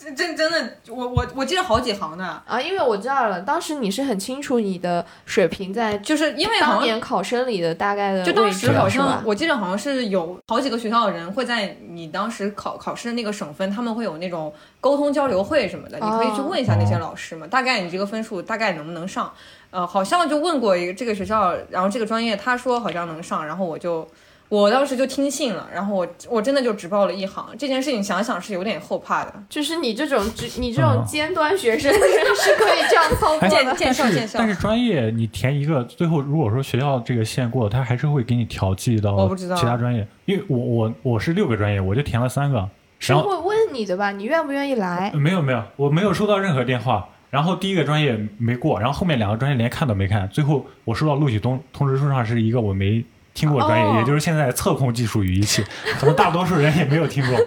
[0.04, 19.32] 真真真的，我我我记得好几行呢，啊，因为我知道了，当时你是很清楚你的水平在就是因为好像当年考生里的大概的就当时好像我记得好像是有好几个学校的人会在你当时考考试的那个省份，他们会有那种沟通交流会什么的，你可以去问一下那些老师嘛，大概你这个分数大概能不能上？
[19.70, 24.06] 呃，好像就问过一个这个学校，然后这个专业他说好像能上，然后我就。
[24.48, 27.44] 我当时就听信了，然后我我真的就只报了一行。
[27.58, 29.34] 这件事情想想是有点后怕的。
[29.48, 33.74] 就是你这种只你这种嗯尖端学生是是可以这样操作的。
[33.74, 40.06] 见效见效但是专业你填一个，最后如果说学校这个线过，他还是会给你调剂到我不知道其他专业。
[40.26, 44.12] 因为我我我是六个专业，我就填了三个，是然后会问你的吧？
[44.12, 45.10] 你愿不愿意来？
[45.14, 47.08] 没有没有，我没有收到任何电话。
[47.30, 50.28] 然后第一个专业没过，然后后面两个专业连看都没看。
[50.28, 53.04] 最后我收到录取通通知书上是一个我没
[53.34, 55.62] 听过专业，哦也就是现在测控技术与仪器，
[55.98, 57.38] 可能大多数人也没有听过。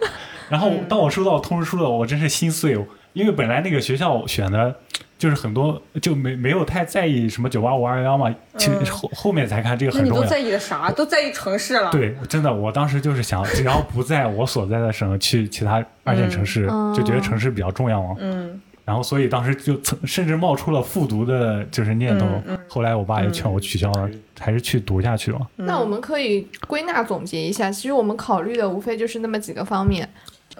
[0.49, 2.77] 然后当我收到通知书的，我真是心碎，
[3.13, 4.73] 因为本来那个学校选的
[5.17, 10.23] 就是很多就没没有太在意什么九八五二幺幺嘛，其后后面才看这个很重要。
[10.23, 10.89] 都在意的啥？
[10.91, 11.89] 都在意城市了。
[11.91, 18.15] 对，真的，我当时就是想，只要不在我所在的省，去其他二线城市，嗯就觉得城市比较重要嘛。
[18.19, 22.25] 嗯，然后所以当时就曾甚至冒出了复读的，就是念头。
[22.69, 25.39] 后来我爸也劝我取消了，还是去读下去了。
[25.55, 30.07] 那我们可以归纳总结一下，其实我们考虑的无非就是那么几个方面。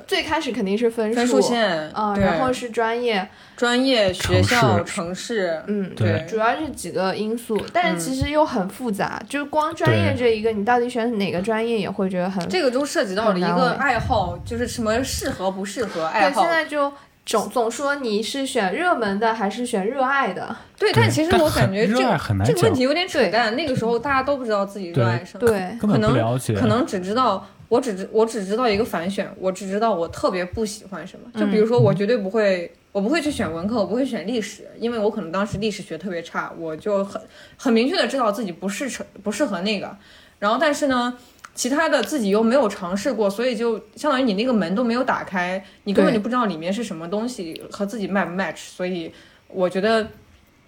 [0.06, 2.24] 最开始肯定是分数，分数线啊、对。
[2.24, 6.24] 然后是专业，专业、学校、城城市，嗯，对。
[6.30, 16.30] 主要是几个因素，但是其实又很复杂，就是光专业这一个，你到底选哪个专业也会觉得很这个都涉及到了一个爱好，就是什么适合不适合爱好。
[16.30, 16.52] 对，好现。
[16.52, 16.94] 在就
[17.28, 23.54] 总总说你是选热门的还是选热爱的，对，但其实我感觉这但很热爱很难这个问题有点扯淡。
[23.58, 26.13] 那个时候大家都不知道自己热爱什么，对，可能，
[26.56, 31.30] 可能只知道我只知我只知道一个反选，我只知道我特别不喜欢什么。
[31.38, 37.22] 就比如说，我绝对不会，我不会去选文科，我不会选历史，因为我可能当时历史学特别差，我就很
[37.58, 39.94] 很明确的知道自己不适合不适合那个。
[40.40, 41.13] 然后但是呢。
[41.58, 48.58] 其他的自己又没有尝试过，所以就相当于你那个门都没有打开，你根本就不知道里面是什么东西和自己 match 不 match。
[48.58, 49.12] 所以
[49.48, 50.08] 我觉得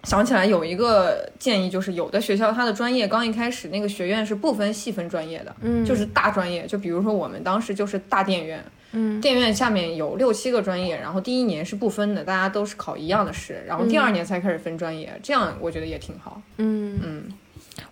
[0.02, 16.42] 想起来有一个建议，就是有的学校它的专业刚一开始那个学院是不分细分专业的，嗯，就是大专业，就比如说我们当时就是大电院，嗯电院下面有六七个专业，然后第一年是不分的，大家都是考一样的试，然后第二年才开始分专业，这样我觉得也挺好。
[16.56, 17.24] 嗯，嗯，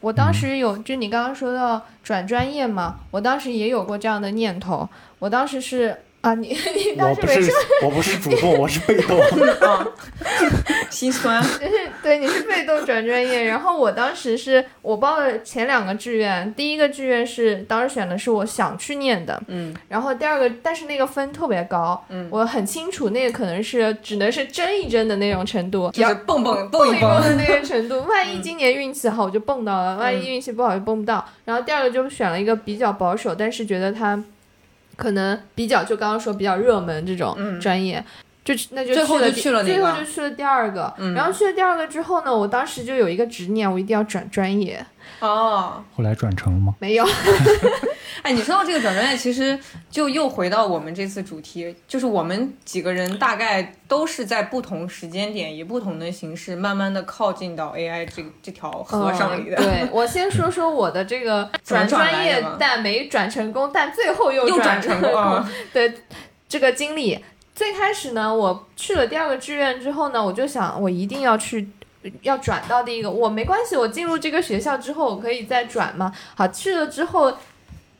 [0.00, 4.88] 我当时有，就你刚刚说到转专业嘛，我当时也有过这样的念头。
[5.18, 7.54] 我当时是啊，你 你当我不是时没说，
[7.84, 9.18] 我不是主动，我是被动。
[9.62, 9.86] 啊，
[10.90, 11.40] 心酸。
[11.42, 13.44] 就是对，你是被动转专业。
[13.44, 27.36] 然后我当时是我报了前两个志愿，第一个志愿是当时选的是我想去念的，嗯然后第二个，但是那个分特别高，嗯，我很清楚那个可能是只能是争一争的那种程度，就是蹦蹦蹦一蹦的。
[27.36, 28.02] 那个程度。
[28.08, 31.24] 万一今年运气好，我就蹦到了；万一运气不好，就蹦不到。
[31.44, 34.20] 然后第二个就选了一个比较保守，但是觉得它
[34.98, 38.04] 可能比较就刚刚说比较热门这种嗯专业。
[38.54, 41.12] 就那就最后就去了第最去了哪个后就去了第二个，嗯。
[41.14, 44.84] 然后去了第二个之后呢，我当时就有一个执念，我一定要转专业，
[45.20, 46.74] 哦，后来转成了吗？
[46.78, 47.04] 没有，
[48.22, 49.58] 哎，你说到这个转专业，其实
[49.90, 59.56] 就又回到我们这次主题，就是我们几个人大概都是在不同时间点，以不同的形式，慢慢的靠近到 AI 这这条河上里的。
[59.56, 65.92] 嗯对我先说说我的这个 转转专业但没转成功，但最后又又转成功啊 对
[66.48, 67.18] 这个经历，
[67.58, 71.68] 最开始呢，我去了第二个志愿之后呢，我就想我一定要去。
[72.22, 76.12] 要转到第一个，我没关系，我进入这个学校之后，我可以再转嘛。
[76.36, 77.36] 好，去了之后，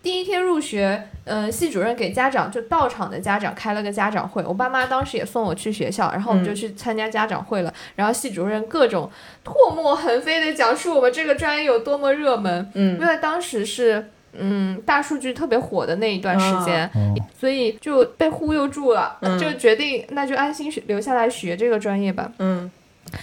[0.01, 7.75] 第一天入学，呃，系主任给家长就到场的家长开了个家长会，我爸妈当时也送我去学校，然后我们就嗯去参加家长会了。
[7.97, 9.11] 然后系主任各种
[9.45, 19.39] 唾沫横飞的讲述我们这个专业有多么热门，嗯因为当时是嗯大数据特别火的那一段时间，哦，所以就被忽悠住了，嗯。
[19.39, 22.31] 就决定那就安心学留下来学这个专业吧。
[22.39, 22.71] 嗯。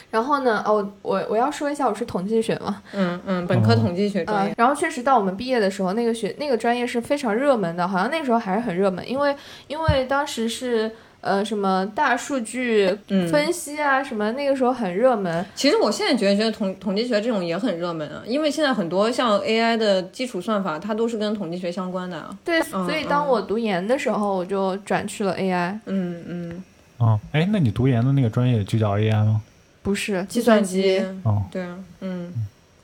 [0.09, 9.35] 然后呢，哦，我我要说一下，我是统计学嘛，嗯嗯，本科统计学专呃业，，然后确实到我们毕业的时候，那个学那个专业是非常热门的，好像那时候还是很热门，因为
[9.67, 10.91] 因为当时是
[11.25, 13.27] 呃什么大数据嗯。
[13.27, 22.38] 分析啊，什么那个时候很热门，其实我现在觉得，觉得统统计学这种也很热门啊，因为现在很多像 AI 的基础算法，它都是跟统计学相关的啊。
[22.45, 26.63] 对，嗯所以当我读研的时候，我就转去了 AI，嗯嗯，
[26.99, 29.41] 哦，哎，那你读研的那个专业就叫 AI 吗？
[29.81, 32.31] 不是计计算算机，哦，对啊，嗯，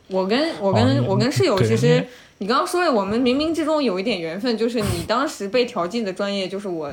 [0.08, 2.06] 我跟我哦跟、你我跟室友其实你，
[2.40, 6.92] 你刚刚说的，我们冥冥之中有一点缘分，就是你当时被调剂的专业，就是我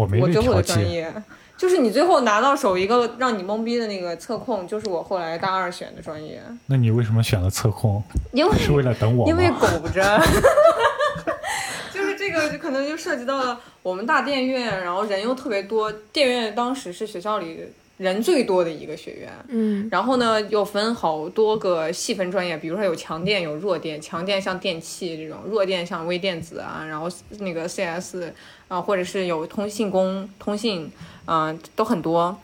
[0.00, 0.54] 我没被我最后。
[0.54, 1.12] 的专业。
[1.56, 8.02] 就是你最后拿到手一个让你懵逼的那个测控，就是我后来大二选的专业，那你为什么选了测控？
[8.32, 9.58] 因为是为了等我因为吗？
[9.60, 10.22] 苟着，
[11.92, 17.66] 就是这个就可能就涉及到了我们大电院，然后人又特别多，电院当时是学校里
[18.00, 19.30] 人最多的一个学院。
[19.48, 24.00] 嗯然后呢，又分好多个细分专业，比如说有强电，有弱电。
[24.00, 27.10] 强电像电器这种，弱电像微电子啊，然后
[27.40, 28.32] 那个 CS
[28.68, 30.90] 啊、或者是有通信工、通信，
[31.26, 32.34] 啊，都很多。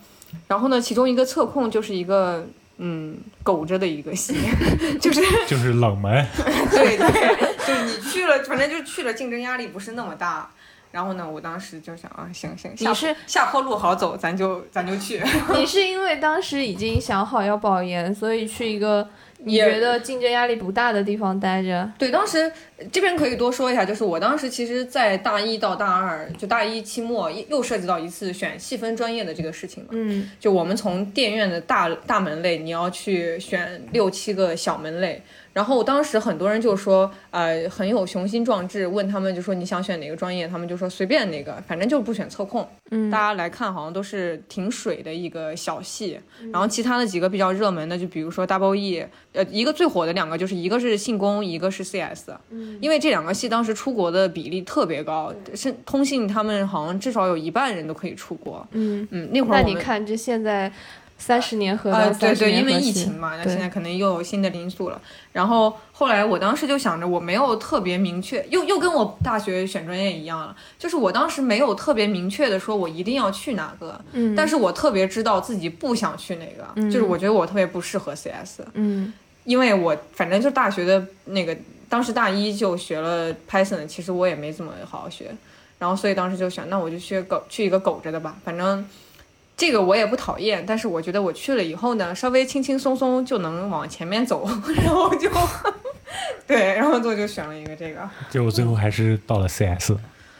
[0.46, 4.34] 然后呢，其中一个测控就是一个嗯苟着的一个系，
[5.00, 6.26] 就是就是冷门。
[6.70, 10.50] 对对，就是你去了，反正就去了，竞争压力不是那么大。
[10.96, 15.22] 然后呢，我当时就想啊，行行，下你是下坡路好走，咱就咱就去。
[15.54, 19.06] 你是因为 当时已经想好要保研，所以去一个
[19.40, 21.92] 你觉得竞争压力不大的地方待着。
[21.98, 22.50] 对，当时
[22.90, 29.90] 这边可以多说一下，就是我当时其实，在大一到大二，就大一期末又涉及到一次选细分专业的这个事情嘛。
[29.92, 35.22] 嗯就我们从电院的大大门类，你要去选六七个小门类。
[35.56, 42.68] 然后当时很多人就说，呃，很有雄心壮志，问他们就说你想选哪个专业，他们就说随便哪个，反正就不选测控。
[42.90, 46.20] 嗯大家来看，好像都是挺水的一个小系，
[46.52, 58.68] 然后其他的几个比较热门的，就比如说 Double E，呃，一个最火的两个就是一个是信工，一个是 CS，嗯因为这两个系当时出国的比例特别高，是通信他们好像至少有一半人都可以出国。
[58.72, 60.70] 嗯，嗯，那会儿那你看这现在
[61.18, 65.00] 三十年河呃，到对对，因为疫情嘛，那现在可能又有新的因素了。
[65.32, 79.12] 然后后来我当时就想着，我没有特别明确，又又跟我大学选专业一样了，就是我当时没有特别明确的说我一定要去哪个，嗯，但是我特别知道自己不想去哪个，嗯就是我觉得我特别不适合 CS，嗯。
[79.44, 81.56] 因为我反正就大学的那个，
[81.88, 85.30] 当时大一就学了 Python，其实我也没怎么好好学，
[85.78, 88.84] 然后所以当时就想，那我就去狗去一个苟着的吧，反正
[89.56, 94.46] 这个我也不讨厌，但是我觉得我去了以后呢，稍微轻轻松松就能往前面走，
[94.84, 95.30] 然后就
[96.46, 98.08] 对，然后我就选了一个这个。
[98.28, 99.92] 结果最后还是到了 CS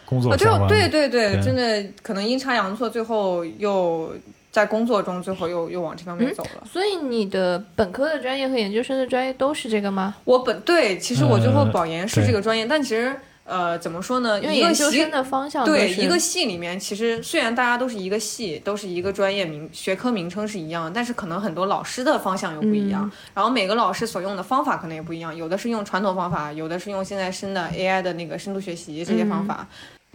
[0.05, 0.69] 工作啊，相关。
[0.69, 4.15] 对对对对，真的可能阴差阳错，最后又
[4.53, 6.67] 在工作中最后又又往这方面走了。
[6.71, 10.15] 所以你的本科的专业和研究生的专业都是这个吗？
[10.25, 14.41] 我本对，其实我最后呃保研是这个专业，但其实呃怎么说呢？
[14.41, 29.67] 因为一个系研究生的方向对一个系里面，其实虽然大家都是一个系，都是一个专业名学科名称是一样，但是可能很多老师的方向又不一样，然后每个老师所用的方法可能也不一样，有的是用传统方法，有的是用现在新的 AI 的那个深度学习这些方法。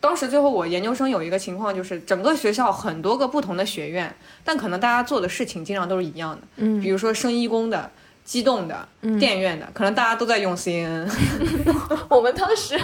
[0.01, 4.11] 当时最后我研究生有一个情况，就是整个学校很多个不同的学院，
[4.43, 7.91] 但可能大家做的事情经常都是一样的，嗯比如说生医工的、
[8.23, 8.87] 机动的、
[9.19, 11.09] 电院的，可能大家都在用 CNN。
[12.09, 12.79] 我们当时，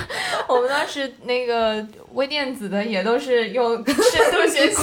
[0.48, 4.78] 我们当时那个微电子的也都是用深度学习，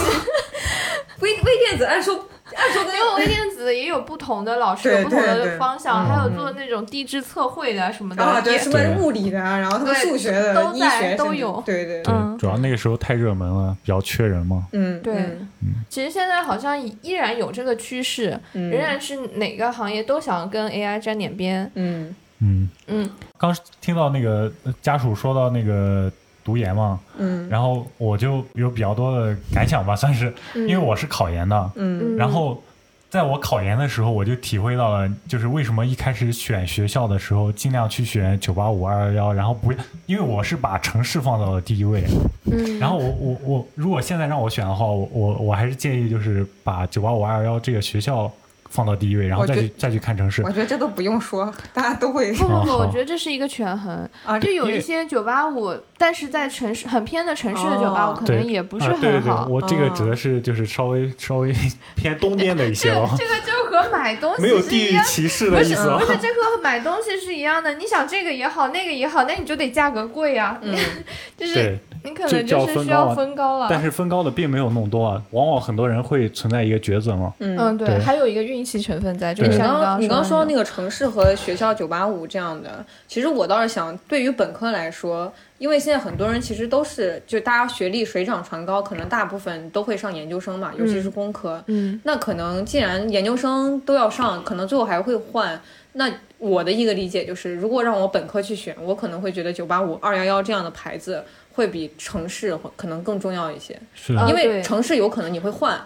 [1.20, 12.36] 微微电子按说 因为微电子也有不同的老师，有不同的方向，嗯还有做那种地质测绘的什么的，啊，对，也什么物理的啊，然后他们数学的、医都在学都有对对，对，嗯。
[12.38, 14.66] 主要那个时候太热门了，比较缺人嘛。
[14.72, 15.14] 嗯，对。
[15.14, 15.84] 嗯。
[15.88, 18.70] 其实现在好像依然有这个趋势，嗯。
[18.70, 21.70] 仍然是哪个行业都想跟 AI 沾点边。
[21.74, 22.14] 嗯。
[22.40, 26.12] 嗯，嗯，刚听到那个呃家属说到那个
[26.44, 27.48] 读研嘛，嗯。
[27.48, 32.14] 然后我就有比较多的感想吧，算是，因为我是考研的，嗯。
[32.14, 32.62] 嗯然后
[33.10, 39.72] 在我考研的时候，我就体会到了，就是为什么一开始选学校的时候，尽量去选九八五、二幺幺，然后不，
[40.06, 42.02] 因为我是把城市放到了第一位，
[42.50, 48.28] 嗯，然后我我我，如果现在让我选的话，我我我还是建议就是把九八五、二幺幺这个学校
[48.70, 50.50] 放到第一位，然后再去再去看城市我。
[50.50, 54.08] 觉得这都不用说，大家都会不不不，我觉得这是一个权衡。
[54.24, 59.46] 啊，就有一些九八五，但是在城市很偏的城市的九八五，哦可能也不是啊，对对对，很好。
[59.48, 61.54] 我这个哦指的是就是稍微稍微
[61.94, 65.04] 偏东边的一些哦，这个就和买东西没有是一样。
[65.04, 66.06] 地域歧视不是的意思哦不。
[66.06, 67.74] 是，这和买东西是一样的。
[67.74, 70.58] 你想这个也好，那个也好，那你就得价格贵呀。
[70.62, 70.76] 嗯
[71.36, 73.66] 就是对，你可能就是需要分高了。
[73.68, 77.32] 但是分高的并没有弄多啊，往往很多人会存在一个抉择嘛。
[77.40, 91.62] 嗯嗯，对，对还有一个运气成分在，就是你刚刚你刚刚说说的那个城市和学校九八五这样的，其实我倒是想，对于本科来说，因为现在很多人其实都是就大家学历水涨船高，可能大部分都会上研究生嘛，尤其是工科。
[91.68, 95.58] 嗯那可能既然研究生都要上，可能最后还会换。
[95.96, 103.76] 那我的一个理解就是，如果让我本科去选，我可能会觉得九八五、二幺幺这样的牌子会比城市会可能更重要一些。
[103.94, 105.80] 是啊因为城市有可能你会换。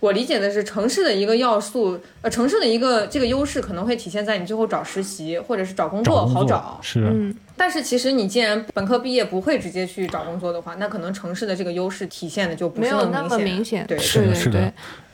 [0.00, 6.80] 我理解的是城市的一个要素，呃，城市的一个这个优势可能会体现在你最后找实习或者是找工作找工作好找。
[6.80, 13.86] 是，嗯，但是其实你既然本科毕业不会直接去找工作的话，那可能城市的这个优势体现的就不是没有那么么明明显。
[13.86, 14.72] 对是的对是的对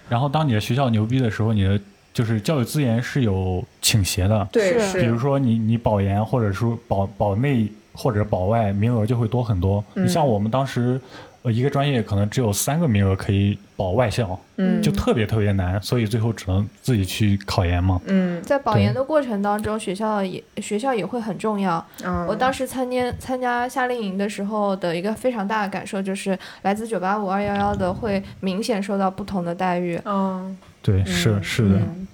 [0.08, 1.80] 然后当你的学校牛逼的时候，你的
[2.14, 9.82] 就是教育资源是有倾斜的，对，是是，比如说你你保研或者说保保内或者保外名额就会多很多。
[9.94, 11.00] 嗯你像我们当时，
[11.42, 18.00] 呃，一个专业可能只有三个名额可以保外校，嗯就特别特别难，所以最后只能自己去考研嘛。
[18.06, 21.84] 嗯在保研的过程当中，学校也学校也会很重要。
[22.04, 30.00] 嗯，我当时参加参加夏令营的时候的一个非常大的感受就是，来自九八五、二幺幺的会明显受到不同的待遇。
[30.04, 32.08] 嗯，对，嗯是是的，嗯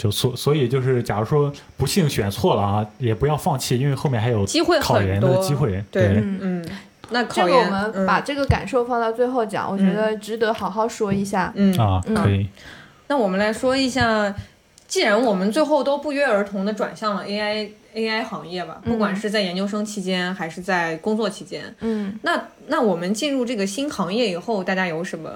[0.00, 5.84] 就所所以就是，假如说不幸选错了啊，也不要放弃，因为后面还有机会考研的机会。
[5.90, 6.06] 对。
[6.16, 6.66] 嗯嗯，
[7.10, 11.52] 那这考研个我们嗯把这个感受放到最后讲，我觉得值得好好说一下。
[11.54, 11.76] 嗯。
[11.78, 12.14] 啊，嗯。
[12.14, 12.48] 可以。
[13.08, 14.34] 那我们来说一下，
[14.88, 25.28] 既然我们最后都不约而同的转向了 AI AI 行业吧，不管嗯是在研究生期间还是在工作期间，嗯，那那我们进入这个新行业以后，大家有什么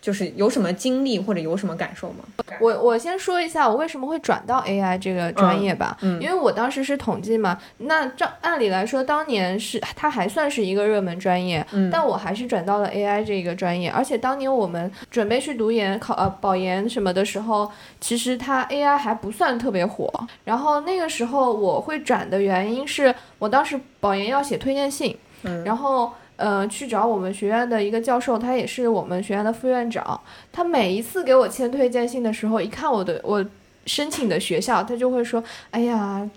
[0.00, 2.24] 就是有什么经历或者有什么感受吗？
[2.60, 6.22] 我我先说一下我为什么会转到 AI 这个专业吧，嗯嗯。
[6.22, 11.90] 因为我当时是统计嘛，那照按理来说，当年是它还算是一个热门专业，嗯。
[11.90, 20.10] 但我还是转到了 AI 这个专业，而且当年我们准备去读研、考呃保研什么的时候，其实它 AI 还不算特别火，
[20.44, 25.64] 然后那个时候我会转的原因是我当时保研要写推荐信，嗯。
[25.64, 26.12] 然后。
[26.38, 30.18] 呃，去找我们学院的一个教授，他也是我们学院的副院长。
[30.50, 33.44] 他每一次给我签推荐信的时候，一看我的我
[33.86, 36.28] 申请的学校，他就会说：“哎呀，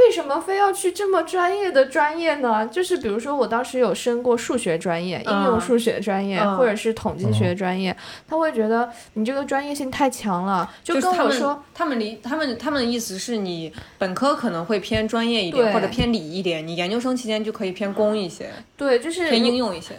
[0.00, 2.66] 为什么非要去这么专业的专业呢？
[2.66, 7.94] 就是比如说，我当时有申过数学专业、应用数学专业，嗯或者是统计学专业，
[8.26, 19.94] 他会觉得你这个专业性太强了，就跟我说，他们离他们他们的意思是你本科可能会偏专业一点或者偏理一点，你研究生期间就可以偏工一些，对，就是偏应用一些。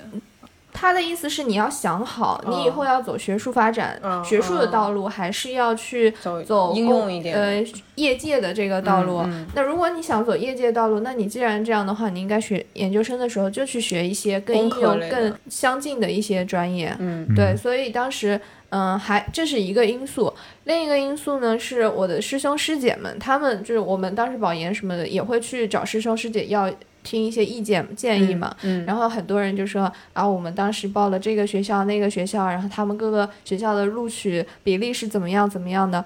[0.82, 7.64] 他的意思是你要想好，你以后要走学术发展、嗯学术的道路，还是要去走走应用一点呃
[7.94, 9.20] 业界的这个道路。
[9.20, 16.96] 嗯那如果你想走业界道路，那你既然这样的话，你应该学研究生的时候就去学一些跟应工科用更相近的一些专业。
[16.98, 20.34] 嗯对，所以当时，嗯，还这是一个因素。
[20.64, 26.72] 另一个因素呢，是我的师兄师姐们，他们就是我们当时保研什么的，也会去找师兄师姐要
[27.04, 28.56] 听一些意见建议嘛。
[28.64, 36.04] 嗯然后很多人就说啊，我们当时报了这个学校那个学校，然后他们各个学校的录取比例是怎么样怎么样的。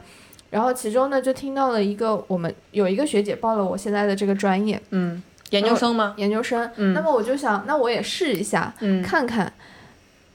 [0.51, 6.13] 然后其中呢，就听到了一个我们有一个学姐报了我现在的这个专业嗯，研究生吗？
[6.17, 9.51] 研究生，嗯那么我就想，那我也试一下，嗯看看。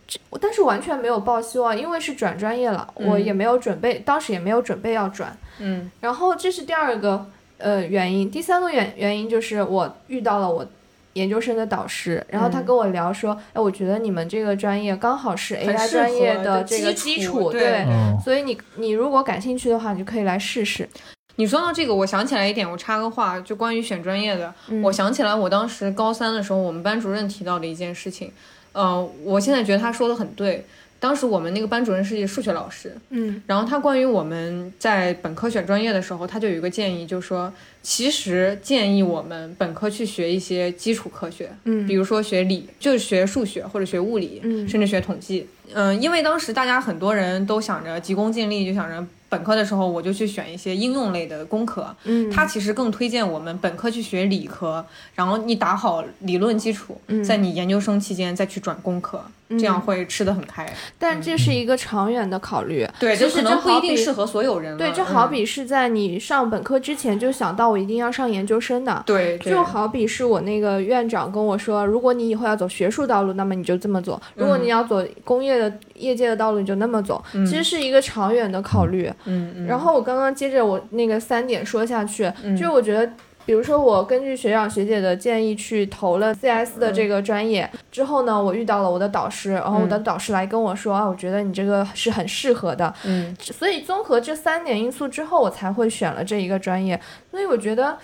[0.07, 5.35] 这但是完全没有抱希望，因为是转专业了，我嗯也没有准备，当时也没有准备要转。
[5.59, 7.27] 嗯然后这是第二个
[7.61, 10.67] 呃原因，第三个原原因就是我遇到了我
[11.15, 20.89] 研究生的导师，然后他嗯跟我聊说，哎，我觉得你们这个专业刚好是 AI 专业的这个基础基础，对嗯所以你你如果感兴趣的话，你就可以来试试。
[21.37, 28.31] 你说到这个，我想起来一点，我插个话，就关于选专业的，嗯我想起来我当时高三的时候，我们班主任提到的一件事情，
[28.73, 30.65] 呃，我现在觉得他说的很对。
[31.01, 33.43] 当时我们那个班主任是一个数学老师，嗯。
[33.47, 41.87] 然后他关于我们在本科选专业的时候，他就有一个建议，就是说，其实建议我们本科去学一些基础科学，嗯。
[41.87, 44.69] 比如说学理，就是学数学或者学物理，嗯。
[44.69, 45.47] 甚至学统计。
[45.73, 51.87] 嗯，因为当时大家很多人都想着急功近利，就想着本科的时候我就去选一些应用类的工科。
[52.05, 60.71] 嗯，他其实更推荐我们本科去学理科，然后你打好理论基础，嗯在你研究生期间再去转工科，这样会吃得很开。
[60.99, 62.87] 但这是一个长远的考虑。
[62.99, 64.77] 对，就是这可能不一定适合所有人。
[64.77, 69.03] 对，就好嗯比是在你上本科之前就想到我一定要上研究生的。
[69.07, 77.23] 对，对就好比是我那个院长跟我说，如果你以后要走学术道路，那么你就这么走；如果嗯你要走工业的业界的道路，你就那么走。
[77.33, 79.11] 其实是一个长远的考虑。
[79.25, 83.11] 嗯嗯，然后我刚刚接着我那个三点说下去，嗯就我觉得。
[83.47, 97.01] 比如说，我根据学长学姐的建议去投了 CS 的这个专业、之后呢，我遇到了我的导师，然后我的导师来跟我说、啊，我觉得你这个是很适合的，嗯所以综合这三点因素之后，我才会选了这一个专业。
[97.31, 97.99] 所以我觉得，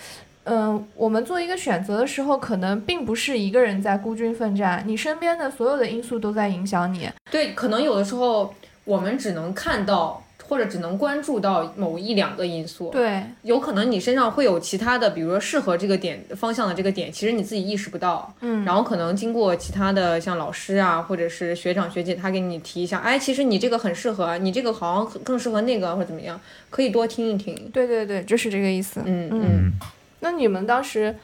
[0.45, 7.09] 嗯、我们做一个选择的时候，可能并不是一个人在孤军奋战，你身边的所有的因素都在影响你。
[7.31, 8.53] 对，可能有的时候
[8.85, 18.33] 我们只能看到或者只能关注到某一两个因素，对，有可能你身上会有其他的，比如说适合这个点方向的这个点，其实你自己意识不到。
[18.41, 26.41] 嗯，然后可能经过其他的像老师啊，或者是学长学姐，他给你提一下，哎，其实你这个很适合，你这个好像更适合那个或者怎么样，
[26.71, 27.55] 可以多听一听。
[27.73, 29.01] 对对对，就是这个意思。
[29.05, 29.73] 嗯嗯嗯，
[30.21, 31.15] 那你们当时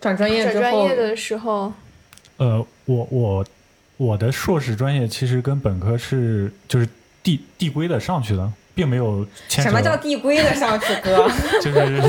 [0.00, 1.72] 转专业转专业，的时候，
[2.38, 3.44] 呃，我我
[3.96, 6.88] 我的硕士专业其实跟本科是就是
[7.22, 11.28] 递递归的上去的，并没有牵扯什么叫递归的上去哥？
[11.62, 12.00] 就是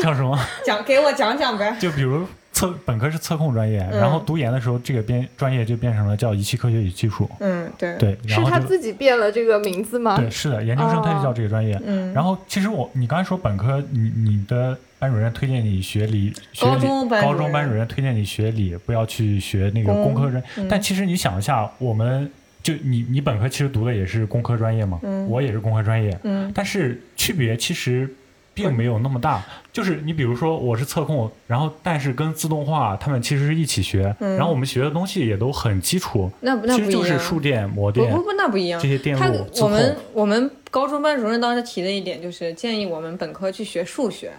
[0.00, 0.38] 叫什么？
[0.64, 1.76] 讲给我讲讲呗。
[1.80, 7.28] 就比如测本科是测控专业，嗯然后读研的时候，这个编专业就变成了叫仪器科学与技术。
[7.40, 10.16] 嗯，对，对，是然后就他自己变了这个名字吗？
[10.16, 11.80] 对，是的，研究生他就叫这个专业。
[11.86, 20.42] 嗯，然后其实我你刚才说本科，你你的班主任推荐你学理，学高理中班主任高中班主任推荐你学理，不要去学那个工工科专。
[20.56, 22.30] 嗯但其实你想一下，我们
[22.62, 28.08] 就你你本科其实读的也是工科专业嘛，嗯我也是工科专业，嗯但是区别其实
[28.54, 29.42] 并没有那么大。
[29.72, 37.00] 就是你比如说我是测控，然后但是跟自动化他们其实是一起学，嗯然后我们学的东西也都很基础，那那其实就。
[37.10, 38.86] 是数电、模电不不不，那不一样这。
[38.86, 39.96] 些电他路、自我们。
[40.12, 44.30] 我们高中班主任当时提的一点就是建议我们本科去学数学，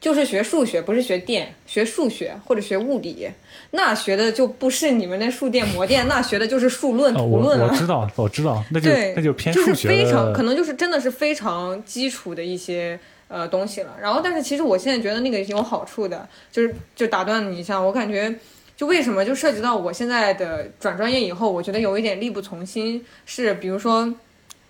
[0.00, 3.28] 就是学数学，不是学电，学数学或者学物理。
[3.72, 7.66] 那学的就不是你们那数电模电，那学的就是数论、图论了。
[7.66, 13.96] 我知道，我知道，那就对，那就偏是数学非常可能就是真的是非常基础的一些呃东西了。
[14.00, 18.32] 然后，但是其实我现在觉得那个有好处的，就是就打断你一下，我感觉
[18.76, 24.14] 就为什么就涉及到我现在的转专业以后，我觉得有一点力不从心，是比如说。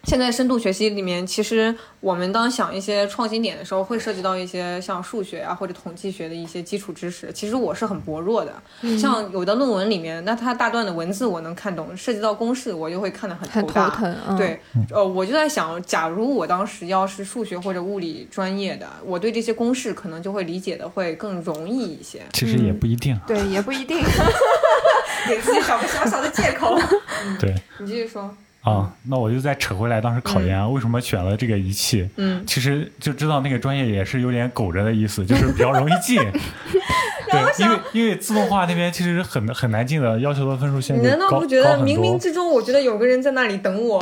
[0.06, 7.32] 现在深度学习里面，其实我们当想一些创新点的时候，会涉及到一些像数学啊或者统计学的一些基础知识。
[7.32, 13.90] 其实我是很薄弱的，嗯像有的论文里面，那它大段的文字我能看懂，涉及到公式我就会看得很很头大。
[13.90, 14.16] 头疼。
[14.28, 22.22] 嗯、，对，呃，我就在想，假如我当时要是数学或者物理专业的，我对这些公式可能就会理解的会更容易一些。
[22.32, 23.18] 其实也不一定。
[23.26, 24.00] 对，也不一定。
[25.28, 26.78] 给自己找个小小的借口。
[27.40, 28.32] 对你继续说。
[28.66, 32.08] 啊，那我就再扯回来，当时考研、啊为什么选了这个仪器？
[32.16, 36.20] 嗯，其实就知道那个专业也是有点苟着的意思，就是比较容易进。
[37.30, 44.00] 对，因为因为自动化那边其实很很难进的，要求的分数线你难道不觉得冥冥之中，我觉得有个人在那里等我？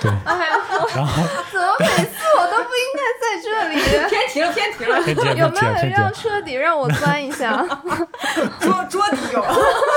[0.00, 0.50] 对， 哎呀，
[0.94, 1.22] 然后
[1.52, 2.13] 怎么每次我都不应该
[4.08, 7.64] 偏题了，偏题了，有没有让见，彻底让我钻一下？
[8.60, 9.44] 桌桌底有。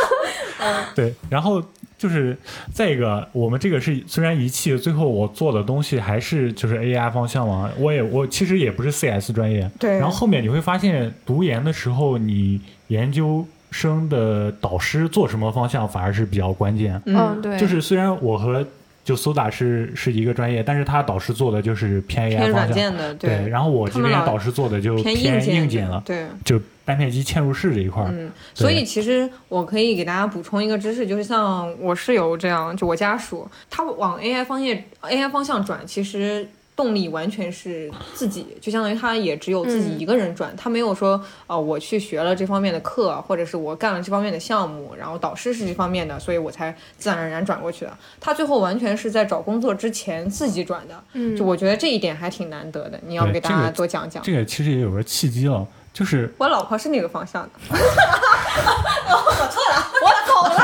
[0.96, 1.62] 对，然后
[1.98, 2.38] 就是
[2.74, 17.02] 再一个，我们这个是虽然仪器，最后我做的东西还是就是 AI 方向嘛，我也我其实也不是 CS 专业，对然后后面你会发现，读研的时候，你研究生的导师做什么方向反而是比较关键。
[17.06, 18.66] 嗯，对，就是虽然我和
[19.08, 22.68] 就 Soda 是是一个专业，但是他导师做的就是偏 AI 偏方向。
[22.68, 26.26] 软件的，对，然后我这边导师做的就偏硬件了，对。
[26.44, 28.10] 就单片机嵌入式这一块儿。
[28.12, 36.46] 嗯，所以其实我可以给大家补充一个知识，就是像我室友这样，就我家属，他往 AI 方向 AI 方向转，其实
[36.78, 47.98] 动力完全是自己，就相当于他也只有自己一个人转，他没有说呃我去学了这方面的课，或者是我干了这方面的项目，然后导师是这方面的，所以我才自然而然转过去的。
[48.20, 54.22] 他最后完全是在找工作之前自己转的，嗯就我觉得这一点还挺难得的，你要给大家多讲讲。
[54.22, 57.78] 这个其实也有个契机哦，就是我老婆是那个方向的， 我
[59.50, 60.60] 错了我走了，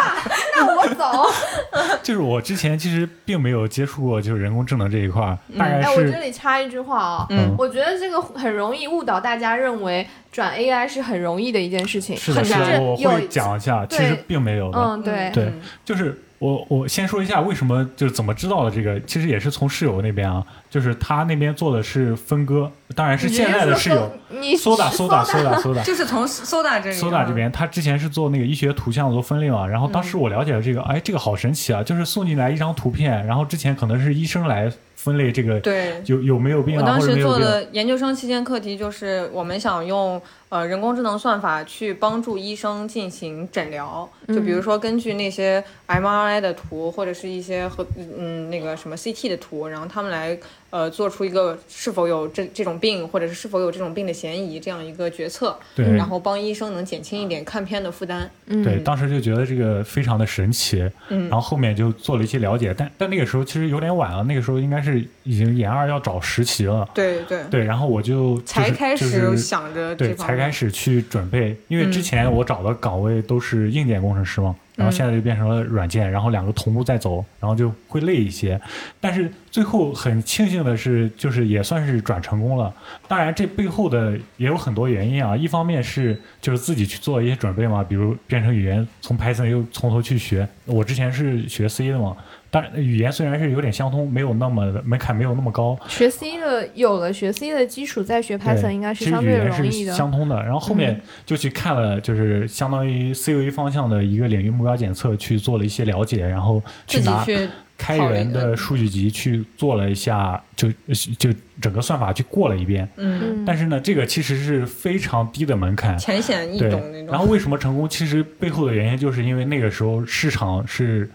[0.66, 1.30] 那我走。
[2.04, 12.16] 就是我之前其实并没有接触过就是人工智能这一块儿，大概哎，我这里插一句话啊，嗯我觉得这个很容易误导大家认为转 AI 是很容易的一件事情。
[12.18, 14.80] 是的，很难是的，我会讲一下，其实并没有的。
[14.80, 25.82] 嗯，对，对嗯就是我我先说一下为什么就是怎么知道的这个，其实也是从室友那边啊，就是他那边做的是分割，当然是现在的室友你搜打搜打搜打搜打。
[25.84, 31.82] 就是从 Soda 这里，Soda 这边，他之前是做那个医学图像做分类嘛，然后当时我了解了这个，哎，这个好神奇啊！
[31.82, 34.70] 就是送进来一张图片，然后之前可能是医生来
[35.04, 36.02] 分类这个对。
[36.06, 37.22] 有有没有病啊，我当时。
[37.24, 50.38] 做的研究生期间课题就是，我们想用呃人工智能算法去帮助医生进行诊疗，就比如说根据那些 MRI 的图或者是一些和嗯那个什么 CT 的图，然后他们来
[50.74, 55.86] 呃做出一个是否有这这种病或者是是否有这种病的嫌疑这样一个决策，对。
[55.96, 58.28] 然后帮医生能减轻一点看片的负担。
[58.48, 58.64] 嗯。
[58.64, 61.30] 对，当时就觉得这个非常的神奇，嗯。
[61.30, 70.16] 然后后面就做了一些了解，但但那个时候其实有点晚了，那个时候应该是已经研二要找实习了，对对，对，然后我就、就是、才开始就是想着对。
[70.16, 78.60] 才开始去准备，因为之前我找的岗位都是硬件工程师嘛，然后现在就变成了软件，然后两个同步在走，然后就会累一些。
[79.00, 82.74] 但是最后很庆幸的是，就是也算是转成功了。
[83.08, 92.18] 当然，这背后的也有很多原因啊，一方面是就是自己去做一些准备嘛，比如编程语言从 Python 又从头去学，我之前是学 C 的嘛。
[92.54, 99.92] 当然，语言虽然是有点相通，没有那么门槛没有那么高，学 C 的有了学 C 的基础，再学 Python 应该是相对容易的。
[99.92, 100.36] 嗯相通的。
[100.44, 110.72] 然后后面就去看了，就是相当于 CUA 方向的一个领域目标检测，去做了一些了解，然后去拿自己去开源的数据集去做了一下，就
[111.18, 112.88] 就整个算法去过了一遍。
[112.98, 115.98] 嗯嗯，但是呢，这个其实是非常低的门槛。
[115.98, 117.08] 浅显易懂那，种。
[117.08, 117.90] 然后为什么成功？
[117.90, 121.10] 其实背后的原因就是因为那个时候市场是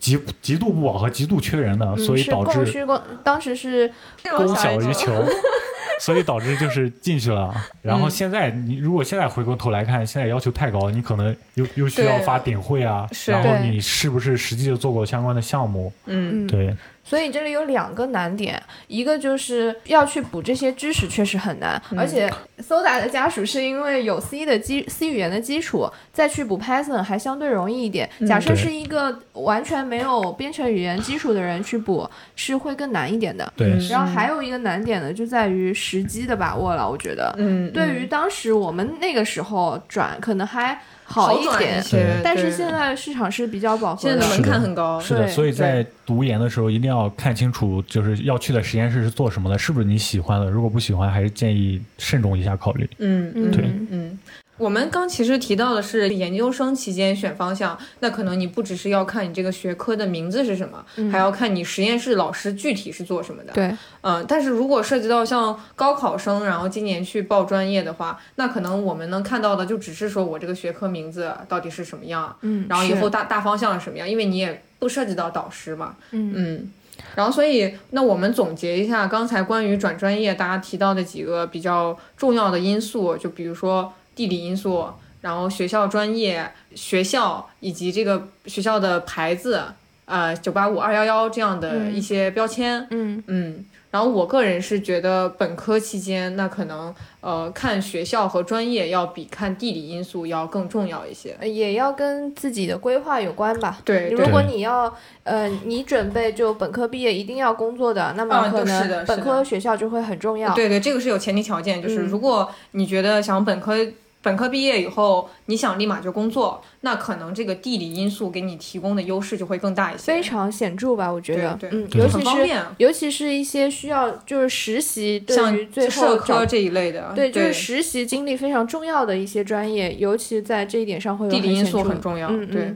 [0.00, 3.92] 极极度不饱和、极度缺人的，所以导致供需供，当时是
[4.36, 5.24] 供小于求，
[6.00, 7.54] 所以导致就是进去了。
[7.82, 8.10] 然后嗯。
[8.10, 15.92] 现在你如果现在回过头来看，现在要求太高，你可能又又需要发顶会啊，然后你是不是实际的做过相关的项目？
[16.06, 28.08] 嗯嗯，对，所以这里有两个难点，一个就是要去补这些知识确实很难，嗯而且 Soda 的家属是因为有 C 的基 C 语言的基础，再去补 Python 还相对容易一点。
[28.20, 33.52] 嗯假设是一个完全没有编程语言基础的人去补，是会更难一点的。
[33.88, 37.34] 然后还有一个难点呢，就在于时机的把握了，我觉得。
[37.38, 40.80] 嗯，对于当时我们那个时候转可能还
[41.10, 44.34] 好一点，些，但是现在市场是比较饱和的现在的。
[44.34, 50.48] 门槛很高，是的，所以在读研的时候一定要看清楚，就是要去的实验室是做什么的，是不是你喜欢的。
[50.48, 52.88] 如果不喜欢，还是建议慎重一下考虑。
[52.98, 54.18] 嗯嗯对嗯。
[54.60, 63.54] 我们刚其实提到的是研究生期间选方向，那可能你不只是要看你这个学科的名字是什么，嗯还要看你实验室老师具体是做什么的。
[63.54, 75.96] 对，嗯，但是如果涉及到像高考生，然后今年去报专业的话，那可能我们能看到的就只是说我这个学科名字到底是什么样，嗯，然后以后大大方向是什么样，因为你也不涉及到导师嘛。
[76.10, 76.70] 嗯嗯，
[77.14, 84.88] 然后所以那我们总结一下刚才关于转专业大家提到的几个比较重要的因素，就比如说地理因素，
[85.20, 89.64] 然后学校专业、学校以及这个学校的牌子。
[90.06, 92.84] 呃九八五、二幺幺这样的一些标签。
[92.90, 101.36] 嗯嗯，然后我个人是觉得本科期间，那可能呃看学校和专业要比看地理因素要更重要一些。
[101.40, 103.78] 呃也要跟自己的规划有关吧。
[103.84, 104.92] 对，如果你要
[105.24, 110.54] 呃，你准备就本科毕业一定要工作的，那么可能本科学校就会很重要。
[110.54, 113.76] 对对，这个是有前提条件，就是嗯如果你觉得想本科
[114.22, 120.02] 本科毕业以后，你想立马就工作，那可能这个地理因素给你提供的优势就会更大一些。
[120.02, 132.28] 非常显著吧，我觉得，对对嗯，尤其是很方便，尤其是一些需要就是实习，对像于最社后社科这一类的，对，就是实习经历非常重要的一些专业，尤其在这一点上会有地理因素很显著很重要。
[132.46, 132.74] 对，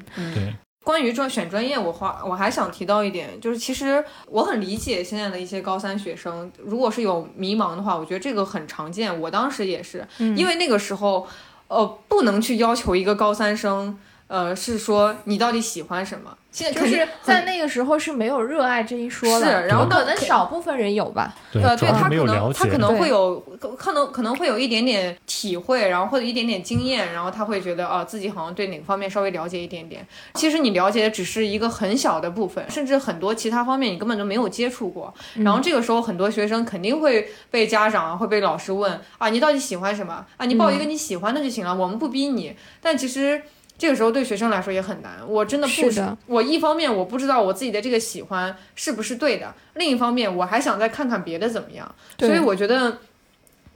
[0.84, 9.18] 关于专选专业，我话我还想提到一点，就是其实我很理解现在的一些高三学生，如果是有迷茫的话，我觉得这个很常见。
[9.22, 11.26] 我当时也是，嗯因为那个时候，
[11.68, 16.36] 呃，不能去要求一个高三生，呃，是说你到底喜欢什么。
[16.54, 21.34] 现在就是在那个时候是没有热爱这一说是的，然后可能少部分人有吧。
[21.52, 22.78] 对，对他可能他可。
[22.84, 23.40] 能会有
[23.78, 30.06] 可能可能会有一点点体会，然后或者一点点经验，然后他会觉得啊自己好像对哪个方面稍微了解一点点。
[30.34, 35.12] 其实你了解的只是一个很小的部分，甚至很多其他方面你根本就没有接触过。
[35.36, 42.54] 然后这个时候很多学生肯定会被家长啊会被老师问啊你到底喜欢什么啊你报一个你喜欢的就行了，我们不逼你。
[42.82, 43.40] 但其实。
[43.84, 51.94] 这个时候对学生来说也很难，我真的不是的，我一方面我不知道我自己的这个喜欢是不是对的，另一方面我还想再看看别的怎么样。
[52.18, 52.96] 所以我觉得，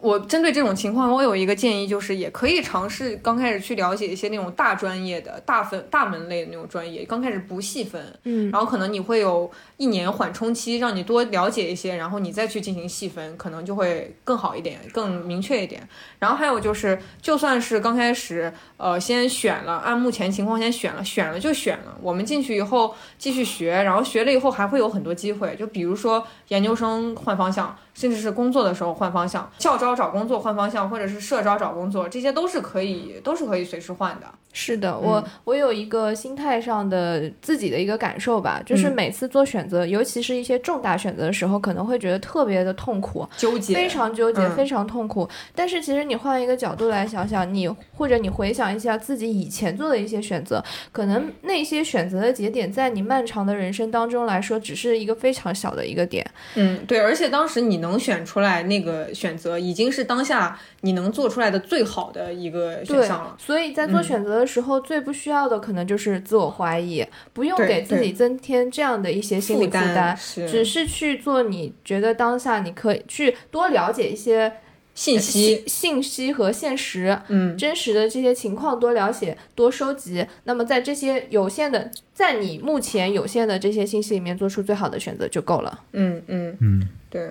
[0.00, 15.82] 我针对这种情况，我有一个建议，就是也可以尝试刚开始去了解一些那种大专业的大分大门类的那种专业，刚开始不细分，嗯，然后可能你会有一年缓冲期，让你多了解一些，然后你再去进行细分，可能就会更好一点，更明确一点。
[16.20, 34.26] 然后还有就是，就算是刚开始，呃，先选了，按目前情况先选了，选了就选了，我们进去以后继续学，然后学了以后还会有很多机会，就比如说研究生换方向，甚至是工作的时候换方向，校招找工作换方向，或者是社招找工作，这些都是可以，都是可以随时换的。
[34.52, 45.28] 是的，我我有一个心态上的自己的一个感受吧，就是嗯每次做选择，尤其是一些重大选择的时候，可能会觉得特别的痛苦，纠结，非常纠结，嗯非常痛苦。
[45.54, 56.28] 但是其实你换一个角度来想想，你或者你回想一下自己以前做的一些选择，可能那些选择的节点，在你漫长的人生当中来说，只是一个非常小的一个点。
[56.56, 70.16] 嗯，对，而且当时你能选出来那个选择，已经是当下你能做出来的最好的一个选项了。，所以在做嗯选择的时候，最不需要的可能就是自我怀疑，不用给自己增添这样的一些心理负担担。
[70.16, 74.52] 是只是去做你觉得当下你可以去多了解一些
[74.94, 80.26] 信息，信信息和现实，嗯，真实的这些情况多了解、多收集。
[80.42, 85.80] 那么在这些有限的，在你目前有限的这些信息里面做出最好的选择就够了。
[85.92, 87.30] 嗯嗯，嗯，对，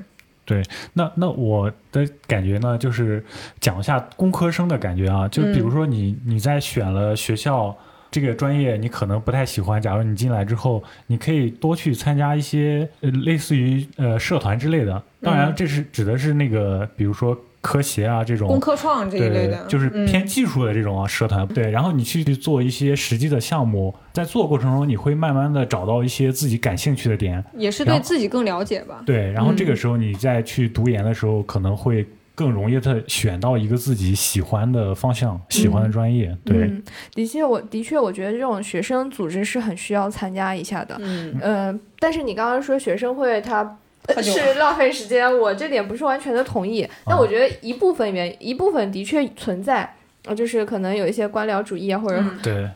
[0.93, 3.23] 那那我的感觉呢，就是
[3.59, 7.75] 讲一下工科生的感觉啊，就比如说你你在选了学校
[8.10, 15.53] 这个专业，你可能不太喜欢，假如你进来之后，你可以多去参加一些呃类似于呃社团之类的，当然嗯。
[15.55, 29.01] 这是指的是那个比如说科协啊这种工科创这一类对的，，就是嗯偏技术的这种啊社团，对，然后你去做一些实际的项目，在做过程中，你会慢慢的找到一些自己感兴趣的点，也是对自己更了解吧。
[29.05, 29.76] 对，然后这个嗯。
[29.76, 32.05] 时候你再去读研的时候，可能会
[32.38, 36.83] 更容易的选到一个自己喜欢的方向、喜欢的专业，对，嗯，
[37.15, 40.95] 的确，我的确，我觉得这种学生组织是很需要参加一下的。
[40.99, 43.79] 嗯，呃，但是你刚刚说学生会它。
[44.23, 46.88] 是浪费时间，我这点不是完全的同意。
[47.05, 49.96] 但我觉得一部分原一部分的确存在，
[50.28, 52.21] 呃，就是可能有一些官僚主义啊，或者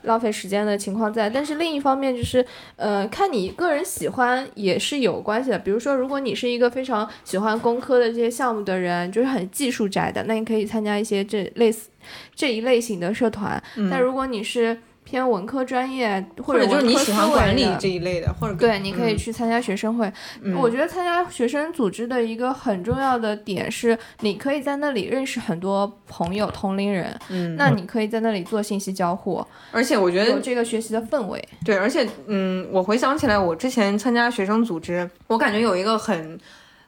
[0.04, 1.30] 浪费时间的情况在。
[1.30, 2.46] 但是另一方面就是，
[2.76, 5.60] 呃，看你个人喜欢也是有关系的。
[5.60, 11.90] 比如说，如果你是一个非常喜欢工科的这些项目的人，就是很技术宅的，那你可以参加一些这类似
[12.34, 13.62] 这一类型的社团。
[13.90, 14.78] 但如果你是
[15.12, 20.10] 偏文科专业或或者就是你喜欢管理这一类的，或者对，你可以嗯去参加学生会。
[20.42, 27.14] 嗯我觉得参加学生组织的一个很重要的点是，你可以在那里认识很多朋友、同龄人。
[27.28, 31.46] 嗯，那你可以在那里做信息交互，而且我觉有得这个学习的氛围。
[31.66, 36.40] 对，而且嗯，我回想起来，我之前参加学生组织，我感觉有一个很，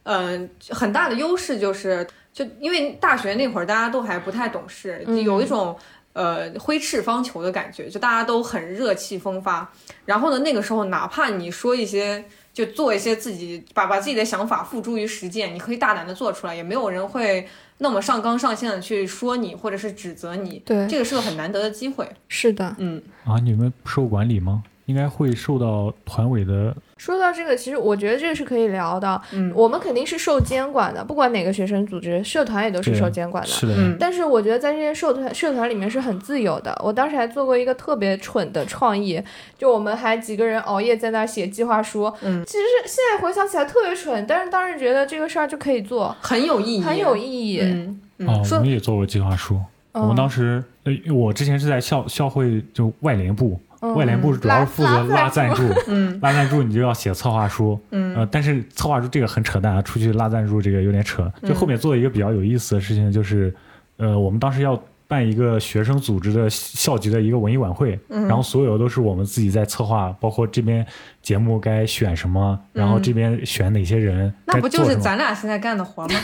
[0.03, 5.75] 嗯、很大的优势就是，就因为大学那会儿大家都还不太懂事，嗯有一种。
[6.13, 9.69] 呃，挥斥方遒的感觉，就大家都很热气风发。
[10.05, 17.47] 然后呢，那个时候哪怕你说一些，就做一些自己把把自己的想法付诸于实践，你可以大胆的做出来，也没有人会
[17.79, 20.61] 那么上纲上线的去说你或者是指责你。
[20.65, 22.07] 对，这个是个很难得的机会。
[22.27, 24.63] 是的，嗯，啊，你们不受管理吗？
[24.85, 26.75] 应该会受到团委的。
[26.97, 29.21] 说到这个，其实我觉得这个是可以聊的。
[29.33, 33.49] 嗯我们肯定是受监管的，不管哪个学生组织，社团也都是受监管的。
[33.49, 36.73] 是的，嗯但是我觉得在这些社团社团里面是很自由的。
[36.83, 39.21] 我当时还做过一个特别蠢的创意，
[39.57, 42.11] 就我们还几个人熬夜在那写计划书。
[42.21, 47.59] 嗯其实现在回想起来特别蠢，但是当时觉得这个事儿就可以做，很有意义，很有意义。
[47.61, 49.59] 嗯嗯哦，我们也做过计划书。
[49.91, 56.17] 我们嗯当时，呃，我之前是在校校会就外联部，嗯外联部主要是负责拉赞助，嗯。
[56.23, 58.15] 拉赞助你就要写策划书，嗯。
[58.15, 61.31] 呃，但是策划书这个很扯淡啊，出去拉赞助这个有点扯。
[61.43, 63.53] 就后面做了一个比较有意思的事情，就是，
[63.97, 68.25] 呃，我们当时要办一个学生组织的校级的一个文艺晚会，嗯。
[68.27, 70.85] 然后所有都是我们自己在策划，包括这边
[71.21, 76.15] 节目该选什么，然后这边选哪些人，那不就是咱俩现在干的活吗？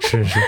[0.00, 0.38] 是 是，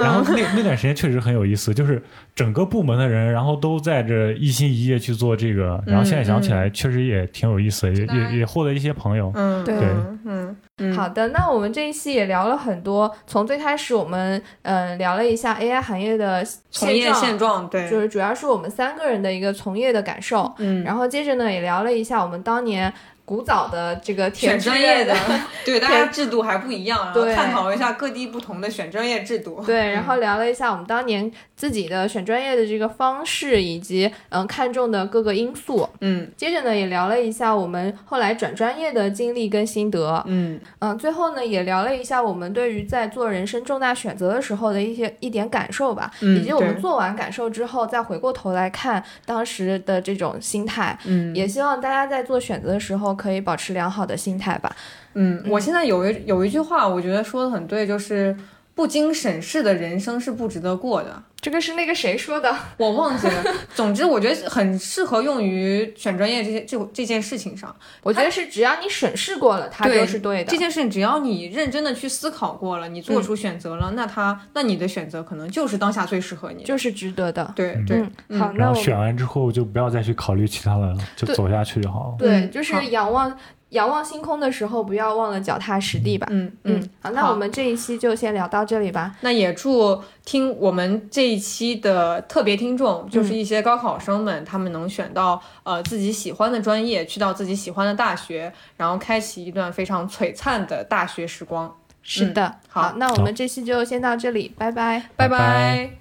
[0.00, 2.02] 然后那那段时间确实很有意思，就是
[2.34, 9.30] 整个部门的人，然后都在这一心一意去做这个，然后现在想起来确实也挺有意思的，也也也获得一些朋友。
[9.34, 9.74] 嗯，对。
[9.76, 10.56] 嗯嗯。
[10.82, 22.90] 嗯，好的，那我们这一期也聊了很多，从最开始我们嗯、呃聊了一下 AI 行业的从业现状，对，就是主要是我们三个人的一个从业的感受，嗯，然后接着呢也聊了一下我们当年
[23.30, 25.14] 古早的这个填选专业的，
[25.64, 29.62] 对，大家制度还不一样，然后对探讨一下各地不同的选专业制度。
[29.64, 35.88] 对，然后聊了一下我们当年自己的选专业的这个方式，以及嗯看重的各个因素。
[36.00, 40.20] 嗯接着呢，也聊了一下我们后来转专业的经历跟心得。
[40.26, 50.98] 嗯嗯，最后呢，也聊了一下我们对于在做人生重大选择的时候的一些一点感受吧，嗯以及我们做完感受之后，再回过头来看当时的这种心态。
[51.04, 54.74] 嗯，也希望大家在做选择的时候可以保持良好的心态吧。
[55.12, 58.34] 嗯，我现在有一有一句话，我觉得说的很对，就是
[58.80, 61.22] 不经审视的人生是不值得过的。
[61.38, 62.50] 这个是那个谁说的？
[62.78, 67.74] 我忘记了， 总之我觉得很适合用于选专业这些这这件事情上。
[68.02, 70.56] 我觉得是只要你审视过了，它对就是对的这。
[70.56, 76.64] 件事情，只要你认真的去思考过了，你做出选择了，那它那你的选择可能就是当下最适合你。
[76.64, 77.52] 就是值得的。
[77.54, 82.14] 对对，嗯，好，那我选完之后就不要再去考虑其他的了，就走下去就好了。
[82.18, 83.34] 对，嗯就是仰望
[83.70, 86.26] 仰望星空的时候，不要忘了脚踏实地吧。
[86.30, 89.14] 嗯嗯嗯，，好，那我们这一期就先聊到这里吧。
[89.20, 101.74] 那也祝听我们这一期的特别听众，嗯就是一些高考生们，他们能选到呃自己喜欢的专业，去到自己喜欢的大学，然后开启一段非常璀璨的大学时光。
[102.02, 105.00] 是的，好那我们这期就先到这里，拜拜。
[105.16, 105.99] 拜拜拜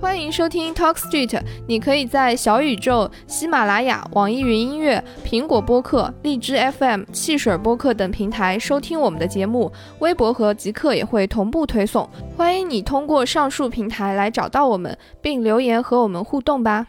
[0.00, 12.08] 欢迎收听 Talk Street，你可以在小宇宙、喜马拉雅、网易云音乐、苹果播客、荔枝 FM、汽水播客等平台收听我们的节目，微博和极客也会同步推送。
[12.36, 16.86] 欢迎你通过上述平台来找到我们，并留言和我们互动吧。